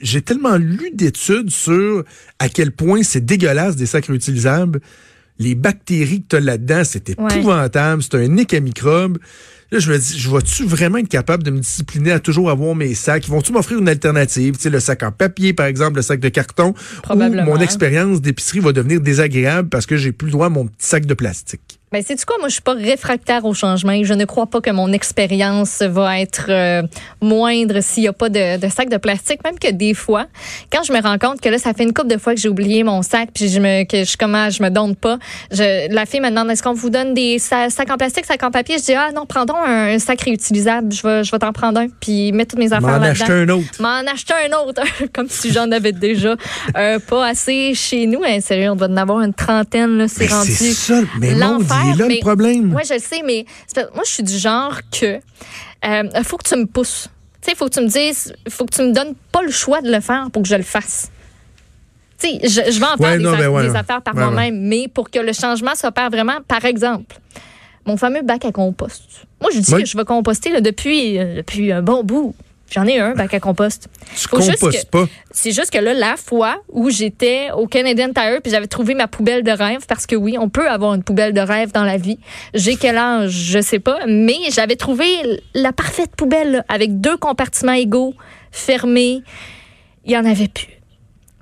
J'ai 0.00 0.22
tellement 0.22 0.56
lu 0.56 0.92
d'études 0.94 1.50
sur 1.50 2.04
à 2.38 2.48
quel 2.48 2.70
point 2.70 3.02
c'est 3.02 3.24
dégueulasse 3.24 3.74
des 3.74 3.86
sacs 3.86 4.06
réutilisables. 4.06 4.80
Les 5.40 5.56
bactéries 5.56 6.22
que 6.22 6.28
tu 6.28 6.36
as 6.36 6.40
là-dedans, 6.40 6.82
c'est 6.84 7.10
épouvantable. 7.10 8.02
C'est 8.02 8.14
un 8.14 8.28
nick 8.28 8.54
à 8.54 8.60
microbes. 8.60 9.18
Là, 9.72 9.78
je 9.78 9.92
me 9.92 9.98
dis, 9.98 10.18
je 10.18 10.28
vais-tu 10.30 10.64
vraiment 10.64 10.98
être 10.98 11.08
capable 11.08 11.44
de 11.44 11.50
me 11.50 11.60
discipliner 11.60 12.10
à 12.10 12.18
toujours 12.18 12.50
avoir 12.50 12.74
mes 12.74 12.94
sacs? 12.94 13.26
Ils 13.26 13.30
vont-tu 13.30 13.52
m'offrir 13.52 13.78
une 13.78 13.88
alternative? 13.88 14.56
Tu 14.56 14.62
sais, 14.62 14.70
le 14.70 14.80
sac 14.80 15.02
en 15.02 15.12
papier, 15.12 15.52
par 15.52 15.66
exemple, 15.66 15.96
le 15.96 16.02
sac 16.02 16.18
de 16.18 16.28
carton. 16.28 16.74
Probablement. 17.02 17.44
mon 17.44 17.58
expérience 17.58 18.20
d'épicerie 18.20 18.60
va 18.60 18.72
devenir 18.72 19.00
désagréable 19.00 19.68
parce 19.68 19.86
que 19.86 19.96
j'ai 19.96 20.12
plus 20.12 20.26
le 20.26 20.32
droit 20.32 20.46
à 20.46 20.50
mon 20.50 20.66
petit 20.66 20.86
sac 20.86 21.06
de 21.06 21.14
plastique. 21.14 21.79
Ben, 21.92 22.04
c'est 22.06 22.14
du 22.14 22.24
quoi? 22.24 22.36
Moi, 22.38 22.46
je 22.46 22.52
suis 22.52 22.62
pas 22.62 22.74
réfractaire 22.74 23.44
au 23.44 23.52
changement. 23.52 23.98
Je 24.04 24.14
ne 24.14 24.24
crois 24.24 24.46
pas 24.46 24.60
que 24.60 24.70
mon 24.70 24.92
expérience 24.92 25.82
va 25.82 26.20
être 26.20 26.46
euh, 26.48 26.82
moindre 27.20 27.80
s'il 27.80 28.04
y 28.04 28.08
a 28.08 28.12
pas 28.12 28.28
de, 28.28 28.60
de, 28.60 28.68
sac 28.68 28.88
de 28.88 28.96
plastique. 28.96 29.42
Même 29.42 29.58
que 29.58 29.72
des 29.72 29.92
fois, 29.92 30.26
quand 30.72 30.84
je 30.84 30.92
me 30.92 31.02
rends 31.02 31.18
compte 31.18 31.40
que 31.40 31.48
là, 31.48 31.58
ça 31.58 31.74
fait 31.74 31.82
une 31.82 31.92
couple 31.92 32.06
de 32.06 32.16
fois 32.16 32.36
que 32.36 32.40
j'ai 32.40 32.48
oublié 32.48 32.84
mon 32.84 33.02
sac, 33.02 33.30
puis 33.34 33.48
je 33.48 33.58
me, 33.58 33.82
que 33.82 34.04
je, 34.04 34.16
comment, 34.16 34.50
je 34.50 34.62
me 34.62 34.68
donne 34.70 34.94
pas. 34.94 35.18
Je, 35.50 35.92
la 35.92 36.06
fille 36.06 36.20
me 36.20 36.28
demande, 36.28 36.48
est-ce 36.50 36.62
qu'on 36.62 36.74
vous 36.74 36.90
donne 36.90 37.12
des 37.12 37.40
sacs 37.40 37.90
en 37.90 37.96
plastique, 37.96 38.24
sacs 38.24 38.44
en 38.44 38.52
papier? 38.52 38.78
Je 38.78 38.84
dis, 38.84 38.94
ah 38.94 39.10
non, 39.12 39.26
prends 39.26 39.44
donc 39.44 39.56
un, 39.66 39.98
sac 39.98 40.20
réutilisable. 40.20 40.92
Je 40.92 41.02
vais, 41.02 41.24
je 41.24 41.32
vais 41.32 41.40
t'en 41.40 41.52
prendre 41.52 41.80
un, 41.80 41.88
puis 41.88 42.30
mettre 42.30 42.50
toutes 42.50 42.60
mes 42.60 42.72
affaires 42.72 43.00
là-dedans. 43.00 43.08
M'en 43.08 43.10
acheter 43.10 43.32
un 43.32 43.48
autre. 43.48 43.82
M'en 43.82 44.12
acheter 44.12 44.34
un 44.48 44.56
autre. 44.64 44.82
Comme 45.12 45.28
si 45.28 45.52
j'en 45.52 45.68
avais 45.72 45.90
déjà 45.90 46.36
euh, 46.76 47.00
pas 47.00 47.26
assez 47.26 47.74
chez 47.74 48.06
nous. 48.06 48.22
Hein, 48.24 48.38
sérieux, 48.40 48.70
on 48.70 48.76
va 48.76 48.86
en 48.86 48.96
avoir 48.96 49.22
une 49.22 49.34
trentaine, 49.34 49.98
là. 49.98 50.06
C'est 50.06 50.28
rendu. 50.28 50.52
C'est 50.52 50.72
ça. 50.72 51.00
Mais 51.18 51.34
il 51.84 51.92
est 51.92 51.96
là 51.96 52.08
le 52.08 52.20
problème. 52.20 52.66
Moi, 52.66 52.82
je 52.88 52.94
le 52.94 53.00
sais, 53.00 53.22
mais 53.24 53.44
moi, 53.94 54.02
je 54.04 54.10
suis 54.10 54.22
du 54.22 54.36
genre 54.36 54.80
que 54.90 55.20
euh, 55.84 56.22
faut 56.24 56.36
que 56.36 56.48
tu 56.48 56.56
me 56.56 56.66
pousses. 56.66 57.08
Tu 57.40 57.50
sais, 57.50 57.56
faut 57.56 57.66
que 57.66 57.74
tu 57.74 57.80
me 57.80 57.88
dises, 57.88 58.34
faut 58.48 58.66
que 58.66 58.74
tu 58.74 58.82
me 58.82 58.92
donnes 58.92 59.14
pas 59.32 59.42
le 59.42 59.50
choix 59.50 59.80
de 59.80 59.90
le 59.90 60.00
faire 60.00 60.30
pour 60.30 60.42
que 60.42 60.48
je 60.48 60.56
le 60.56 60.62
fasse. 60.62 61.10
Tu 62.18 62.28
sais, 62.28 62.40
je, 62.42 62.70
je, 62.70 62.78
vais 62.78 62.86
en 62.86 62.96
faire 62.96 63.18
des, 63.18 63.76
affaires 63.76 64.02
par 64.02 64.14
moi-même, 64.14 64.60
mais 64.60 64.88
pour 64.88 65.10
que 65.10 65.18
le 65.18 65.32
changement 65.32 65.74
s'opère 65.74 66.10
vraiment, 66.10 66.38
par 66.46 66.64
exemple, 66.66 67.16
mon 67.86 67.96
fameux 67.96 68.22
bac 68.22 68.44
à 68.44 68.52
compost. 68.52 69.02
Moi, 69.40 69.50
je 69.54 69.60
dis 69.60 69.72
que 69.72 69.86
je 69.86 69.96
vais 69.96 70.04
composter 70.04 70.60
depuis, 70.60 71.18
euh, 71.18 71.36
depuis 71.36 71.72
un 71.72 71.82
bon 71.82 72.04
bout. 72.04 72.34
J'en 72.70 72.86
ai 72.86 73.00
un, 73.00 73.14
bac 73.14 73.34
à 73.34 73.40
compost. 73.40 73.88
Tu 74.16 74.28
compostes 74.28 74.90
pas. 74.90 75.06
C'est 75.32 75.50
juste 75.50 75.70
que 75.70 75.78
là, 75.78 75.92
la 75.92 76.16
fois 76.16 76.62
où 76.68 76.88
j'étais 76.88 77.50
au 77.50 77.66
Canadian 77.66 78.12
Tire 78.12 78.40
puis 78.42 78.52
j'avais 78.52 78.68
trouvé 78.68 78.94
ma 78.94 79.08
poubelle 79.08 79.42
de 79.42 79.50
rêve, 79.50 79.86
parce 79.88 80.06
que 80.06 80.14
oui, 80.14 80.36
on 80.38 80.48
peut 80.48 80.68
avoir 80.68 80.94
une 80.94 81.02
poubelle 81.02 81.32
de 81.32 81.40
rêve 81.40 81.72
dans 81.72 81.82
la 81.82 81.96
vie. 81.96 82.18
J'ai 82.54 82.76
quel 82.76 82.96
âge, 82.96 83.32
je 83.32 83.60
sais 83.60 83.80
pas, 83.80 83.98
mais 84.06 84.38
j'avais 84.50 84.76
trouvé 84.76 85.04
la 85.54 85.72
parfaite 85.72 86.14
poubelle 86.16 86.64
avec 86.68 87.00
deux 87.00 87.16
compartiments 87.16 87.72
égaux, 87.72 88.14
fermés. 88.52 89.22
Il 90.04 90.12
y 90.12 90.16
en 90.16 90.24
avait 90.24 90.48
plus. 90.48 90.80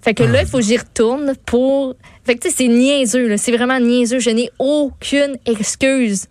Fait 0.01 0.15
que 0.15 0.23
là, 0.23 0.43
il 0.43 0.49
faut 0.49 0.59
que 0.59 0.65
j'y 0.65 0.79
retourne 0.79 1.35
pour. 1.45 1.95
Fait 2.25 2.37
que 2.37 2.41
tu 2.41 2.49
sais, 2.49 2.55
c'est 2.57 2.69
niaiseux, 2.69 3.37
C'est 3.37 3.53
vraiment 3.53 3.79
niaiseux. 3.79 4.21
Je 4.21 4.31
n'ai 4.31 4.51
aucune 4.59 5.37
excuse. 5.45 6.27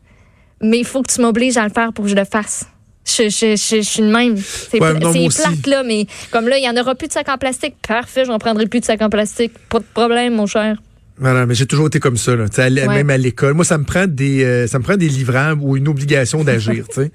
Mais 0.62 0.80
il 0.80 0.86
faut 0.86 1.04
que 1.04 1.14
tu 1.14 1.22
m'obliges 1.22 1.58
à 1.58 1.64
le 1.64 1.70
faire 1.70 1.94
pour 1.94 2.06
que 2.06 2.10
je 2.10 2.16
le 2.16 2.26
fasse. 2.26 2.66
Je, 3.08 3.30
je, 3.30 3.56
je, 3.56 3.82
suis 3.82 4.02
de 4.02 4.12
même. 4.12 4.36
C'est 4.38 4.80
plate, 4.80 5.68
là, 5.68 5.84
mais 5.84 6.08
comme 6.30 6.48
là, 6.50 6.58
il 6.58 6.62
n'y 6.62 6.70
en 6.70 6.76
aura 6.80 6.94
plus 6.94 7.08
de 7.08 7.14
sacs 7.14 7.30
en 7.30 7.38
plastique. 7.38 7.76
Parfait, 7.88 8.26
je 8.26 8.30
n'en 8.30 8.38
prendrai 8.38 8.68
plus 8.68 8.82
de 8.82 8.86
sacs 8.86 9.02
en 9.02 9.10
plastique. 9.10 9.54
Pas 9.70 9.80
de 9.80 9.86
problème, 9.94 10.36
mon 10.36 10.46
cher. 10.46 10.78
Voilà, 11.20 11.46
mais 11.46 11.56
j'ai 11.56 11.66
toujours 11.66 11.88
été 11.88 12.00
comme 12.00 12.18
ça, 12.18 12.36
là. 12.36 12.46
même 12.70 13.10
à 13.10 13.18
l'école. 13.18 13.54
Moi, 13.54 13.66
ça 13.66 13.78
me 13.78 13.86
prend 13.86 14.06
des, 14.06 14.44
euh, 14.44 14.68
ça 14.68 14.78
me 14.78 14.84
prend 14.84 14.98
des 14.98 15.10
livrables 15.10 15.62
ou 15.64 15.76
une 15.76 15.88
obligation 15.88 16.44
d'agir. 16.44 16.86
c'est 16.92 17.12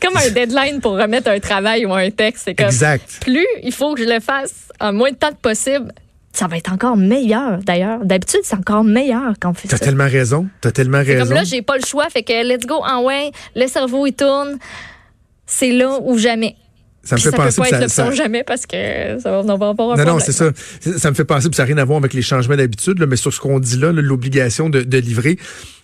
comme 0.00 0.16
un 0.16 0.30
deadline 0.30 0.80
pour 0.80 0.92
remettre 0.92 1.30
un 1.30 1.40
travail 1.40 1.84
ou 1.84 1.92
un 1.92 2.10
texte. 2.10 2.42
C'est 2.44 2.54
comme 2.54 2.66
exact. 2.66 3.18
Plus 3.22 3.46
il 3.62 3.72
faut 3.72 3.94
que 3.94 4.04
je 4.04 4.08
le 4.08 4.20
fasse 4.20 4.68
en 4.78 4.92
moins 4.92 5.10
de 5.10 5.16
temps 5.16 5.32
possible. 5.32 5.92
Ça 6.32 6.46
va 6.46 6.58
être 6.58 6.72
encore 6.72 6.96
meilleur, 6.96 7.58
d'ailleurs. 7.58 8.04
D'habitude, 8.04 8.40
c'est 8.44 8.54
encore 8.54 8.84
meilleur 8.84 9.32
quand 9.40 9.50
on 9.50 9.54
fait 9.54 9.66
ça. 9.66 9.78
T'as 9.78 9.84
tellement 9.84 10.08
raison. 10.08 10.46
T'as 10.60 10.70
tellement 10.70 11.02
raison. 11.02 11.24
Comme 11.24 11.34
là, 11.34 11.42
j'ai 11.42 11.60
pas 11.60 11.76
le 11.76 11.84
choix. 11.84 12.08
Fait 12.08 12.22
que 12.22 12.46
let's 12.46 12.66
go 12.66 12.76
en 12.84 13.02
way. 13.02 13.32
Le 13.56 13.66
cerveau, 13.66 14.06
il 14.06 14.12
tourne 14.12 14.58
c'est 15.50 15.72
là 15.72 15.98
ou 16.02 16.16
jamais. 16.16 16.56
Ça 17.02 17.16
me 17.16 17.20
fait 17.20 17.30
penser 17.30 17.62
peut 17.62 17.70
pas 17.70 17.82
être 17.82 17.90
ça, 17.90 18.10
jamais 18.10 18.44
parce 18.44 18.66
que 18.66 19.18
ça 19.20 19.30
va, 19.30 19.38
on 19.38 19.56
va 19.56 19.68
avoir 19.68 19.92
un 19.92 20.04
Non, 20.04 20.12
non, 20.12 20.18
c'est 20.18 20.32
ça. 20.32 20.50
Ça 20.98 21.10
me 21.10 21.14
fait 21.14 21.24
penser, 21.24 21.48
que 21.48 21.56
ça 21.56 21.62
n'a 21.62 21.68
rien 21.68 21.78
à 21.78 21.84
voir 21.84 21.98
avec 21.98 22.12
les 22.12 22.22
changements 22.22 22.56
d'habitude, 22.56 23.04
mais 23.08 23.16
sur 23.16 23.32
ce 23.32 23.40
qu'on 23.40 23.58
dit 23.58 23.78
là, 23.78 23.90
l'obligation 23.92 24.68
de, 24.68 24.98
livrer. 24.98 25.36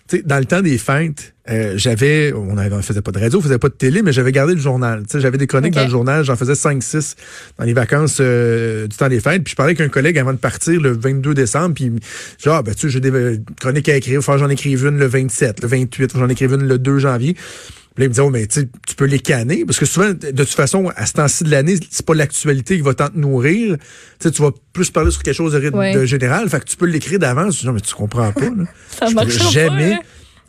tu 0.07 0.17
sais, 0.17 0.23
dans 0.23 0.37
le 0.37 0.45
temps 0.45 0.61
des 0.61 0.77
fêtes, 0.77 1.33
euh, 1.49 1.73
j'avais, 1.75 2.33
on, 2.33 2.55
avait, 2.57 2.75
on 2.75 2.81
faisait 2.83 3.01
pas 3.01 3.11
de 3.11 3.19
radio, 3.19 3.39
on 3.39 3.41
faisait 3.41 3.57
pas 3.57 3.69
de 3.69 3.73
télé, 3.73 4.03
mais 4.03 4.13
j'avais 4.13 4.31
gardé 4.31 4.53
le 4.53 4.59
journal. 4.59 5.03
Tu 5.03 5.13
sais, 5.13 5.19
j'avais 5.19 5.39
des 5.39 5.47
chroniques 5.47 5.73
dans 5.73 5.85
le 5.85 5.89
journal, 5.89 6.23
j'en 6.23 6.35
faisais 6.35 6.53
5-6 6.53 7.15
dans 7.57 7.65
les 7.65 7.73
vacances 7.73 8.19
euh, 8.19 8.85
du 8.85 8.95
temps 8.95 9.09
des 9.09 9.19
fêtes. 9.19 9.43
Puis 9.43 9.51
je 9.51 9.55
parlais 9.55 9.71
avec 9.71 9.81
un 9.81 9.89
collègue 9.89 10.19
avant 10.19 10.33
de 10.33 10.37
partir 10.37 10.79
le 10.79 10.91
22 10.91 11.33
décembre, 11.33 11.73
puis 11.73 11.91
genre, 12.37 12.57
ah, 12.57 12.61
ben 12.61 12.75
tu 12.75 12.81
sais, 12.81 12.89
j'ai 12.89 12.99
des 12.99 13.11
euh, 13.11 13.37
chroniques 13.59 13.89
à 13.89 13.95
écrire, 13.95 14.19
il 14.19 14.21
faut 14.21 14.33
que 14.33 14.37
j'en 14.37 14.49
écrive 14.49 14.85
une 14.85 14.99
le 14.99 15.07
27, 15.07 15.63
le 15.63 15.67
28, 15.67 16.11
faut 16.11 16.19
que 16.19 16.23
j'en 16.23 16.29
écrive 16.29 16.53
une 16.53 16.67
le 16.67 16.77
2 16.77 16.99
janvier. 16.99 17.35
Puis 17.97 18.03
là, 18.03 18.09
me 18.09 18.13
disait, 18.13 18.21
oh, 18.21 18.29
mais 18.29 18.45
tu 18.45 18.67
peux 18.95 19.05
les 19.05 19.17
canner, 19.17 19.65
parce 19.65 19.79
que 19.79 19.87
souvent, 19.87 20.09
de 20.11 20.29
toute 20.43 20.49
façon, 20.49 20.91
à 20.95 21.07
ce 21.07 21.13
temps-ci 21.13 21.43
de 21.45 21.49
l'année, 21.49 21.77
c'est 21.89 22.05
pas 22.05 22.13
l'actualité 22.13 22.75
qui 22.75 22.81
va 22.83 22.93
tant 22.93 23.09
te 23.09 23.17
nourrir. 23.17 23.75
Tu 24.19 24.29
vas 24.29 24.51
plus 24.71 24.91
parler 24.91 25.09
sur 25.09 25.23
quelque 25.23 25.33
chose 25.35 25.53
de, 25.53 25.69
Ouais. 25.75 25.95
de 25.95 26.05
général, 26.05 26.47
fait 26.47 26.59
que 26.59 26.65
tu 26.65 26.77
peux 26.77 26.85
l'écrire 26.85 27.17
d'avance. 27.17 27.63
Non, 27.63 27.73
mais 27.73 27.81
tu 27.81 27.95
comprends 27.95 28.31
pas, 28.31 28.41
là. 28.41 28.65
Ça 28.99 29.07
Je 29.09 29.15
pas, 29.15 29.27
jamais. 29.27 29.93
hein? 29.93 29.99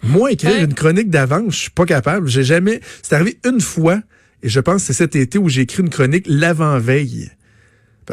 Moi, 0.04 0.32
écrire 0.32 0.52
Ouais. 0.52 0.64
une 0.64 0.74
chronique 0.74 1.08
d'avance, 1.08 1.54
je 1.54 1.58
suis 1.62 1.70
pas 1.70 1.86
capable. 1.86 2.28
J'ai 2.28 2.44
jamais. 2.44 2.80
C'est 3.02 3.14
arrivé 3.14 3.38
une 3.46 3.62
fois, 3.62 4.00
et 4.42 4.50
je 4.50 4.60
pense 4.60 4.82
que 4.82 4.88
c'est 4.88 4.92
cet 4.92 5.16
été 5.16 5.38
où 5.38 5.48
j'ai 5.48 5.62
écrit 5.62 5.82
une 5.82 5.88
chronique 5.90 6.26
l'avant-veille. 6.28 7.30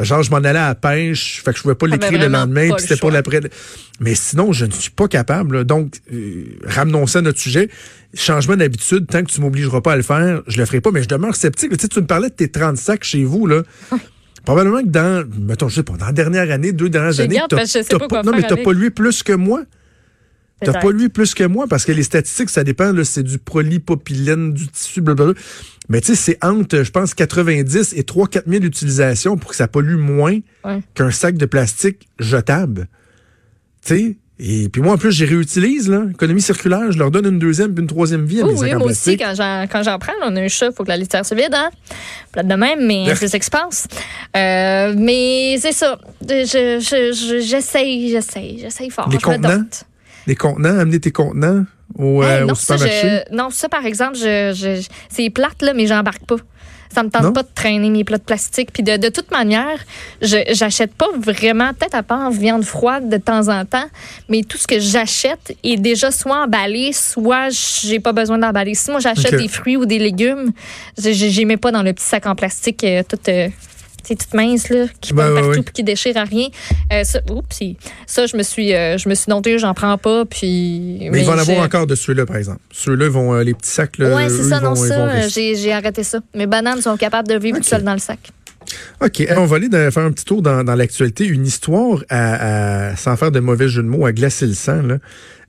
Genre, 0.04 0.22
je 0.22 0.30
m'en 0.30 0.38
allais 0.38 0.58
à 0.58 0.68
la 0.68 0.74
pêche, 0.74 1.42
fait 1.42 1.52
que 1.52 1.56
je 1.56 1.62
pouvais 1.62 1.74
pas 1.74 1.86
T'avais 1.86 2.02
l'écrire 2.02 2.20
le 2.20 2.32
lendemain, 2.32 2.70
puis 2.72 2.82
c'était 2.82 2.96
pour 2.96 3.10
l'après. 3.10 3.40
Mais 4.00 4.14
sinon, 4.14 4.52
je 4.52 4.66
ne 4.66 4.70
suis 4.70 4.90
pas 4.90 5.08
capable. 5.08 5.58
là. 5.58 5.64
Donc, 5.64 5.94
euh, 6.12 6.44
ramenons 6.64 7.06
ça 7.06 7.20
à 7.20 7.22
notre 7.22 7.38
sujet. 7.38 7.70
Changement 8.14 8.56
d'habitude, 8.56 9.06
tant 9.06 9.22
que 9.22 9.30
tu 9.30 9.40
m'obligeras 9.40 9.80
pas 9.80 9.92
à 9.92 9.96
le 9.96 10.02
faire, 10.02 10.42
je 10.46 10.58
le 10.58 10.66
ferai 10.66 10.80
pas, 10.80 10.90
mais 10.90 11.02
je 11.02 11.08
demeure 11.08 11.34
sceptique. 11.34 11.70
Tu 11.72 11.78
sais, 11.80 11.88
tu 11.88 12.00
me 12.00 12.06
parlais 12.06 12.28
de 12.28 12.34
tes 12.34 12.50
30 12.50 12.76
sacs 12.76 13.04
chez 13.04 13.24
vous, 13.24 13.46
là. 13.46 13.62
Probablement 14.44 14.80
que 14.80 14.88
dans, 14.88 15.26
mettons, 15.40 15.68
je 15.68 15.76
sais 15.76 15.82
pas, 15.82 15.94
dans 15.94 16.06
la 16.06 16.12
dernière 16.12 16.50
année, 16.52 16.72
deux 16.72 16.88
dernières 16.88 17.18
années, 17.20 17.40
sais 17.66 17.84
t'as 17.84 17.98
pas 18.06 18.22
non, 18.22 18.32
mais 18.32 18.42
pas 18.62 18.72
lui 18.72 18.90
plus 18.90 19.22
que 19.22 19.32
moi. 19.32 19.62
T'as 20.64 20.72
pas 20.80 20.90
lui 20.90 21.08
plus 21.10 21.34
que 21.34 21.44
moi 21.44 21.66
parce 21.68 21.84
que 21.84 21.92
les 21.92 22.02
statistiques, 22.02 22.48
ça 22.48 22.64
dépend, 22.64 22.92
c'est 23.04 23.22
du 23.22 23.38
polypropylène, 23.38 24.54
du 24.54 24.68
tissu, 24.68 25.02
blablabla. 25.02 25.34
Mais 25.88 26.00
tu 26.00 26.08
sais, 26.08 26.14
c'est 26.14 26.44
entre, 26.44 26.82
je 26.82 26.90
pense, 26.90 27.12
90 27.14 27.92
et 27.94 28.02
3-4 28.02 28.42
000 28.46 28.64
utilisations 28.64 29.36
pour 29.36 29.50
que 29.50 29.56
ça 29.56 29.68
pollue 29.68 29.96
moins 29.96 30.38
Ouais. 30.64 30.80
qu'un 30.94 31.10
sac 31.10 31.36
de 31.36 31.44
plastique 31.46 32.08
jetable. 32.18 32.88
Tu 33.84 33.96
sais? 33.96 34.16
Et 34.38 34.68
puis 34.68 34.82
moi, 34.82 34.94
en 34.94 34.98
plus, 34.98 35.12
j'y 35.12 35.24
réutilise, 35.24 35.88
là. 35.88 36.04
Économie 36.10 36.42
circulaire, 36.42 36.90
je 36.92 36.98
leur 36.98 37.10
donne 37.10 37.24
une 37.26 37.38
deuxième 37.38 37.72
puis 37.74 37.80
une 37.82 37.88
troisième 37.88 38.26
vie 38.26 38.40
à 38.42 38.44
Oui, 38.46 38.52
mes 38.54 38.58
oui, 38.60 38.66
sacs 38.68 38.76
en 38.76 38.78
moi 38.80 38.88
aussi, 38.90 39.16
plastique. 39.16 39.20
quand 39.22 39.34
j'en, 39.34 39.66
quand 39.66 39.82
j'en 39.82 39.98
prends, 39.98 40.12
on 40.24 40.36
a 40.36 40.40
un 40.42 40.48
chat, 40.48 40.66
il 40.66 40.72
faut 40.74 40.84
que 40.84 40.88
la 40.90 40.96
litière 40.98 41.24
se 41.24 41.34
vide, 41.34 41.54
hein? 41.54 41.70
Plate 42.32 42.46
de 42.48 42.54
même, 42.54 42.86
mais 42.86 43.14
c'est 43.14 43.28
ça 43.28 43.38
qui 43.38 43.46
se 43.46 43.50
passe. 43.50 43.86
Euh, 44.36 44.94
mais 44.98 45.56
c'est 45.60 45.72
ça. 45.72 45.98
Je, 46.28 46.44
je, 46.44 47.12
je- 47.14 47.40
j'essaye, 47.46 48.10
j'essaye, 48.10 48.58
j'essaye 48.60 48.90
fort. 48.90 49.08
Les 49.10 49.18
Je 49.18 49.24
contenants? 49.24 49.64
Des 50.26 50.34
contenants, 50.36 50.78
amener 50.78 51.00
tes 51.00 51.12
contenants 51.12 51.64
au, 51.98 52.22
Hey, 52.22 52.42
euh, 52.42 52.46
non, 52.46 52.52
au 52.52 52.54
ça, 52.56 52.76
supermarché? 52.76 53.22
je- 53.30 53.36
non, 53.36 53.50
ça, 53.50 53.68
par 53.68 53.84
exemple, 53.86 54.16
je, 54.16 54.52
je- 54.54 54.80
je- 54.82 54.88
c'est 55.08 55.30
plate, 55.30 55.62
là, 55.62 55.72
mais 55.74 55.86
j'embarque 55.86 56.24
pas. 56.26 56.36
Ça 56.92 57.02
me 57.02 57.10
tente 57.10 57.22
Non? 57.24 57.32
pas 57.32 57.42
de 57.42 57.48
traîner 57.54 57.90
mes 57.90 58.04
plats 58.04 58.16
de 58.16 58.22
plastique. 58.22 58.70
Puis 58.72 58.82
de, 58.82 58.96
de 58.96 59.08
toute 59.08 59.30
manière, 59.30 59.78
je 60.22 60.38
j'achète 60.52 60.94
pas 60.94 61.08
vraiment, 61.18 61.72
peut-être 61.74 61.94
à 61.96 62.02
part 62.02 62.30
viande 62.30 62.64
froide 62.64 63.08
de 63.08 63.16
temps 63.18 63.48
en 63.48 63.64
temps, 63.64 63.84
mais 64.28 64.42
tout 64.42 64.56
ce 64.56 64.66
que 64.66 64.78
j'achète 64.78 65.56
est 65.64 65.76
déjà 65.76 66.10
soit 66.10 66.44
emballé, 66.44 66.92
soit 66.92 67.48
j'ai 67.50 67.98
pas 68.00 68.12
besoin 68.12 68.38
d'emballer. 68.38 68.74
Si 68.74 68.90
moi 68.90 69.00
j'achète 69.00 69.34
des 69.36 69.48
fruits 69.48 69.76
ou 69.76 69.84
des 69.84 69.98
légumes, 69.98 70.52
j'y 70.96 71.44
mets 71.44 71.56
pas 71.58 71.72
dans 71.72 71.82
le 71.82 71.92
petit 71.92 72.04
sac 72.04 72.24
en 72.26 72.34
plastique 72.36 72.82
euh, 72.84 73.02
tout, 73.06 73.18
euh, 73.28 73.48
sais, 74.08 74.16
toute 74.16 74.34
mince 74.34 74.68
là, 74.68 74.86
qui 75.00 75.12
ouais, 75.14 75.34
partout 75.34 75.62
puis 75.62 75.72
qui 75.72 75.84
déchire 75.84 76.16
à 76.16 76.24
rien. 76.24 76.48
Euh, 76.92 77.04
ça, 77.04 77.20
oups, 77.30 77.60
ça 78.06 78.26
je 78.26 78.36
me 78.36 78.42
suis 78.42 78.74
euh, 78.74 78.98
je 78.98 79.08
me 79.08 79.14
suis 79.14 79.30
j'en 79.58 79.74
prends 79.74 79.98
pas 79.98 80.24
puis 80.24 81.08
Mais, 81.10 81.20
il 81.20 81.26
va 81.26 81.34
en 81.34 81.38
avoir 81.38 81.58
encore 81.64 81.86
de 81.86 81.94
ceux-là, 81.94 82.26
par 82.26 82.36
exemple. 82.36 82.60
Ceux-là, 82.72 83.08
vont, 83.08 83.34
euh, 83.34 83.42
les 83.42 83.54
petits 83.54 83.70
sacs, 83.70 83.98
là, 83.98 84.14
oui, 84.16 84.22
c'est 84.28 84.44
ça, 84.44 84.60
non, 84.60 84.74
vont- 84.74 84.88
ça, 84.88 84.94
euh, 84.94 85.10
rester. 85.12 85.54
j'ai 85.56 85.72
arrêté 85.72 86.02
ça. 86.02 86.20
Mes 86.34 86.46
bananes 86.46 86.80
sont 86.80 86.96
capables 86.96 87.28
de 87.28 87.38
vivre 87.38 87.56
Ok. 87.58 87.62
tout 87.64 87.68
seules 87.68 87.84
dans 87.84 87.92
le 87.92 87.98
sac. 87.98 88.18
OK. 89.00 89.20
Eh, 89.20 89.32
On 89.36 89.46
va 89.46 89.56
aller 89.56 89.68
faire 89.70 90.04
un 90.04 90.12
petit 90.12 90.24
tour 90.24 90.42
dans, 90.42 90.64
dans 90.64 90.74
l'actualité. 90.74 91.26
Une 91.26 91.46
histoire, 91.46 92.02
à, 92.08 92.88
à- 92.90 92.96
sans 92.96 93.16
faire 93.16 93.30
de 93.30 93.40
mauvais 93.40 93.68
jeu 93.68 93.82
de 93.82 93.88
mots, 93.88 94.06
à 94.06 94.12
glacer 94.12 94.46
le 94.46 94.54
sang. 94.54 94.82
là. 94.82 94.98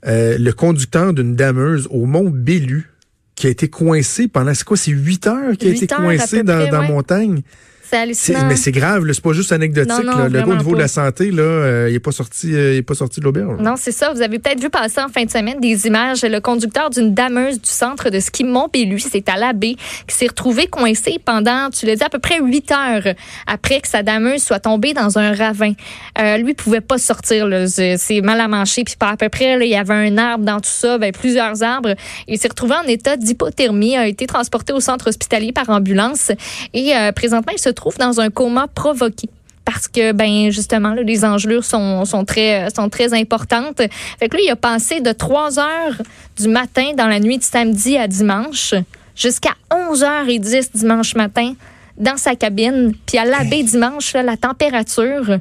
Euh, 0.05 0.37
le 0.39 0.53
conducteur 0.53 1.13
d'une 1.13 1.35
dameuse 1.35 1.87
au 1.89 2.05
Mont 2.05 2.29
Bellu 2.29 2.89
qui 3.35 3.47
a 3.47 3.49
été 3.49 3.67
coincé 3.67 4.27
pendant, 4.27 4.53
c'est 4.53 4.63
quoi, 4.63 4.77
c'est 4.77 4.91
8 4.91 5.27
heures 5.27 5.57
qu'il 5.57 5.69
a 5.69 5.71
été 5.73 5.87
coincé 5.87 6.43
dans, 6.43 6.53
près, 6.55 6.67
dans 6.69 6.79
ouais. 6.79 6.87
la 6.87 6.93
montagne? 6.93 7.41
C'est 7.89 7.95
C'est- 7.95 8.01
hallucinant. 8.01 8.45
mais 8.47 8.55
c'est 8.57 8.71
grave, 8.71 9.03
c'est 9.13 9.21
pas 9.23 9.33
juste 9.33 9.51
anecdotique. 9.51 9.91
Non, 10.03 10.11
non, 10.11 10.17
là. 10.17 10.29
Le 10.29 10.39
gars 10.41 10.45
au 10.47 10.55
niveau 10.55 10.73
de 10.75 10.79
la 10.81 10.87
santé, 10.89 11.31
là, 11.31 11.41
euh, 11.43 11.87
il 11.89 11.95
est 11.95 11.99
pas 11.99 12.11
sorti, 12.11 12.53
euh, 12.53 12.73
il 12.73 12.77
est 12.77 12.81
pas 12.81 12.95
sorti 12.95 13.19
de 13.21 13.25
l'auberge. 13.25 13.61
Non, 13.61 13.75
c'est 13.77 13.91
ça. 13.93 14.11
Vous 14.13 14.21
avez 14.21 14.39
peut-être 14.39 14.59
vu 14.61 14.69
passer 14.69 14.99
en 14.99 15.07
fin 15.07 15.23
de 15.23 15.29
semaine 15.31 15.59
des 15.61 15.87
images. 15.87 16.23
Le 16.23 16.39
conducteur 16.41 16.89
d'une 16.89 17.13
dameuse 17.13 17.61
du 17.61 17.69
centre 17.69 18.09
de 18.09 18.19
ski 18.19 18.43
Montbélu, 18.43 18.99
c'est 18.99 19.29
à 19.29 19.37
l'abbé, 19.37 19.77
qui 20.07 20.15
s'est 20.15 20.27
retrouvé 20.27 20.67
coincé 20.67 21.17
pendant, 21.23 21.69
tu 21.69 21.85
l'as 21.85 21.95
dit, 21.95 22.03
à 22.03 22.09
peu 22.09 22.19
près 22.19 22.39
huit 22.41 22.69
heures 22.71 23.13
après 23.45 23.79
que 23.79 23.87
sa 23.87 24.03
dameuse 24.03 24.43
soit 24.43 24.59
tombée 24.59 24.93
dans 24.93 25.17
un 25.17 25.33
ravin. 25.33 25.71
Euh, 26.19 26.37
lui 26.37 26.53
pouvait 26.53 26.81
pas 26.81 26.97
sortir. 26.97 27.47
C'est 27.67 28.21
mal 28.21 28.41
à 28.41 28.47
mancher. 28.47 28.83
Puis 28.83 28.95
à 28.99 29.15
peu 29.15 29.29
près, 29.29 29.57
là, 29.57 29.63
il 29.63 29.71
y 29.71 29.75
avait 29.75 29.93
un 29.93 30.17
arbre 30.17 30.43
dans 30.43 30.57
tout 30.59 30.69
ça, 30.69 30.97
ben, 30.97 31.11
plusieurs 31.11 31.63
arbres. 31.63 31.95
Il 32.27 32.37
s'est 32.37 32.49
retrouvé 32.49 32.75
en 32.75 32.87
état 32.87 33.15
d'hypothermie, 33.15 33.95
a 33.95 34.07
été 34.07 34.27
transporté 34.27 34.73
au 34.73 34.79
centre 34.79 35.07
hospitalier 35.07 35.51
par 35.53 35.69
ambulance 35.69 36.31
et 36.73 36.95
euh, 36.95 37.11
présentement, 37.11 37.53
il 37.55 37.59
se 37.61 37.69
trouve 37.77 37.97
dans 37.97 38.19
un 38.19 38.29
coma 38.29 38.67
provoqué 38.67 39.29
parce 39.63 39.87
que 39.87 40.13
ben 40.13 40.49
justement 40.49 40.93
là, 40.93 41.03
les 41.03 41.25
engelures 41.25 41.65
sont, 41.65 42.05
sont 42.05 42.23
très 42.23 42.69
sont 42.73 42.89
très 42.89 43.13
importantes. 43.13 43.81
Fait 44.19 44.29
que 44.29 44.37
lui, 44.37 44.45
il 44.45 44.49
a 44.49 44.55
passé 44.55 45.01
de 45.01 45.11
3 45.11 45.59
heures 45.59 46.01
du 46.37 46.47
matin 46.47 46.91
dans 46.95 47.07
la 47.07 47.19
nuit 47.19 47.37
de 47.37 47.43
samedi 47.43 47.97
à 47.97 48.07
dimanche 48.07 48.73
jusqu'à 49.15 49.51
11h10 49.69 50.69
dimanche 50.73 51.15
matin 51.15 51.53
dans 51.97 52.15
sa 52.15 52.35
cabine. 52.35 52.93
Puis 53.05 53.17
à 53.17 53.25
l'abbé 53.25 53.63
dimanche, 53.63 54.13
là, 54.13 54.23
la 54.23 54.37
température 54.37 55.39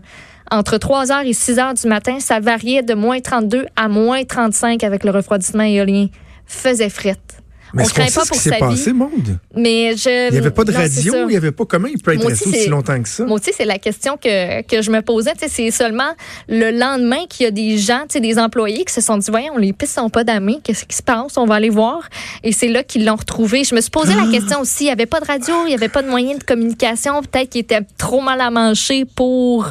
entre 0.50 0.76
3h 0.76 1.24
et 1.24 1.32
6h 1.32 1.80
du 1.80 1.88
matin, 1.88 2.18
ça 2.18 2.40
variait 2.40 2.82
de 2.82 2.94
moins 2.94 3.20
32 3.20 3.66
à 3.76 3.88
moins 3.88 4.24
35 4.24 4.82
avec 4.82 5.04
le 5.04 5.10
refroidissement 5.10 5.64
éolien. 5.64 6.08
Faisait 6.46 6.90
frette. 6.90 7.42
Mais 7.74 7.82
On 7.82 7.86
craint 7.86 8.06
sait 8.06 8.14
pas 8.14 8.24
ce 8.24 8.28
pour 8.28 8.36
qui 8.36 8.42
s'est 8.42 8.50
sa 8.50 8.58
passé, 8.58 8.90
vie. 8.90 8.96
monde? 8.96 9.38
Mais 9.54 9.96
je 9.96 10.28
Il 10.28 10.32
n'y 10.32 10.38
avait 10.38 10.50
pas 10.50 10.64
de 10.64 10.72
non, 10.72 10.78
radio, 10.78 11.14
il 11.24 11.26
n'y 11.28 11.36
avait 11.36 11.52
pas 11.52 11.64
comment 11.64 11.88
il 11.88 11.98
peut 12.00 12.14
être 12.14 12.26
resté 12.26 12.48
aussi 12.48 12.68
longtemps 12.68 13.00
que 13.02 13.08
ça. 13.08 13.24
Moi 13.24 13.38
aussi, 13.38 13.50
c'est 13.56 13.64
la 13.64 13.78
question 13.78 14.16
que, 14.16 14.62
que 14.62 14.82
je 14.82 14.90
me 14.90 15.02
posais. 15.02 15.32
C'est 15.48 15.70
seulement 15.70 16.10
le 16.48 16.70
lendemain 16.70 17.26
qu'il 17.28 17.44
y 17.44 17.46
a 17.48 17.50
des 17.50 17.76
gens, 17.78 18.04
des 18.14 18.38
employés 18.38 18.84
qui 18.84 18.92
se 18.94 19.00
sont 19.00 19.18
dit, 19.18 19.30
voyons, 19.30 19.56
les 19.58 19.72
pistes 19.72 19.94
sont 19.96 20.08
pas 20.10 20.24
damées, 20.24 20.58
qu'est-ce 20.62 20.84
qui 20.84 20.96
se 20.96 21.02
passe? 21.02 21.36
On 21.36 21.44
va 21.46 21.56
aller 21.56 21.70
voir. 21.70 22.00
Et 22.42 22.52
c'est 22.52 22.68
là 22.68 22.82
qu'ils 22.82 23.04
l'ont 23.04 23.16
retrouvé. 23.16 23.64
Je 23.64 23.74
me 23.74 23.80
suis 23.80 23.90
posé 23.90 24.12
Ah! 24.16 24.24
la 24.24 24.30
question 24.30 24.60
aussi. 24.60 24.84
Il 24.84 24.86
n'y 24.86 24.92
avait 24.92 25.06
pas 25.06 25.20
de 25.20 25.26
radio, 25.26 25.54
il 25.64 25.68
n'y 25.68 25.74
avait 25.74 25.88
pas 25.88 26.02
de 26.02 26.08
moyen 26.08 26.36
de 26.36 26.44
communication. 26.44 27.20
Peut-être 27.22 27.50
qu'il 27.50 27.60
était 27.62 27.80
trop 27.98 28.20
mal 28.20 28.40
à 28.40 28.50
manger 28.50 29.04
pour... 29.04 29.70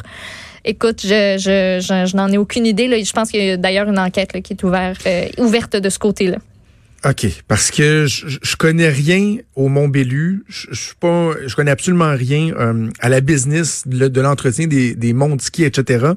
Écoute, 0.67 1.01
je, 1.03 1.35
je, 1.37 1.79
je, 1.79 2.05
je 2.09 2.17
n'en 2.17 2.27
ai 2.31 2.37
aucune 2.39 2.65
idée. 2.65 2.87
Là. 2.87 2.97
Je 3.01 3.11
pense 3.13 3.29
qu'il 3.29 3.43
y 3.45 3.51
a 3.51 3.57
d'ailleurs 3.57 3.87
une 3.87 3.99
enquête 3.99 4.33
là, 4.33 4.41
qui 4.41 4.53
est 4.53 4.63
ouverte, 4.63 4.99
euh, 5.05 5.27
ouverte 5.37 5.75
de 5.75 5.89
ce 5.89 5.99
côté-là. 5.99 6.37
OK, 7.07 7.27
parce 7.47 7.69
que 7.71 8.07
je, 8.07 8.27
je- 8.41 8.55
connais 8.55 8.89
rien 8.89 9.37
au 9.55 9.67
Mont 9.67 9.87
Bellu, 9.87 10.43
je, 10.47 10.67
je 10.71 10.81
suis 10.81 10.95
pas, 10.99 11.33
je 11.45 11.55
connais 11.55 11.69
absolument 11.71 12.15
rien 12.15 12.53
euh, 12.57 12.89
à 12.99 13.09
la 13.09 13.21
business 13.21 13.83
de, 13.85 14.07
de 14.07 14.21
l'entretien 14.21 14.65
des, 14.67 14.95
des 14.95 15.13
monts 15.13 15.35
de 15.35 15.41
ski, 15.41 15.63
etc. 15.65 16.07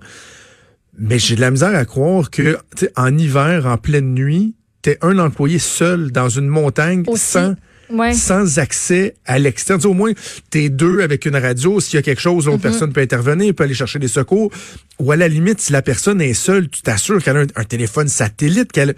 Mais 0.98 1.18
j'ai 1.18 1.36
de 1.36 1.40
la 1.42 1.50
misère 1.50 1.74
à 1.76 1.84
croire 1.84 2.30
que, 2.30 2.56
tu 2.76 2.86
sais, 2.86 2.92
en 2.96 3.16
hiver, 3.18 3.66
en 3.66 3.76
pleine 3.76 4.14
nuit, 4.14 4.54
t'es 4.82 4.98
un 5.02 5.18
employé 5.18 5.58
seul 5.58 6.10
dans 6.10 6.28
une 6.28 6.48
montagne 6.48 7.04
Aussi. 7.06 7.24
sans 7.24 7.54
Ouais. 7.90 8.12
sans 8.12 8.58
accès 8.58 9.14
à 9.24 9.38
l'extérieur. 9.38 9.80
Tu 9.80 9.86
Au 9.86 9.94
moins, 9.94 10.12
t'es 10.50 10.68
deux 10.68 11.00
avec 11.00 11.24
une 11.24 11.36
radio. 11.36 11.80
S'il 11.80 11.94
y 11.94 11.98
a 11.98 12.02
quelque 12.02 12.20
chose, 12.20 12.44
Mm-hmm. 12.44 12.50
l'autre 12.50 12.62
personne 12.62 12.92
peut 12.92 13.00
intervenir, 13.00 13.54
peut 13.54 13.64
aller 13.64 13.72
chercher 13.72 13.98
des 13.98 14.08
secours. 14.08 14.52
Ou 14.98 15.10
à 15.10 15.16
la 15.16 15.26
limite, 15.26 15.58
si 15.62 15.72
la 15.72 15.80
personne 15.80 16.20
est 16.20 16.34
seule, 16.34 16.68
tu 16.68 16.82
t'assures 16.82 17.22
qu'elle 17.24 17.38
a 17.38 17.40
un, 17.40 17.46
un 17.56 17.64
téléphone 17.64 18.08
satellite, 18.08 18.72
qu'elle... 18.72 18.94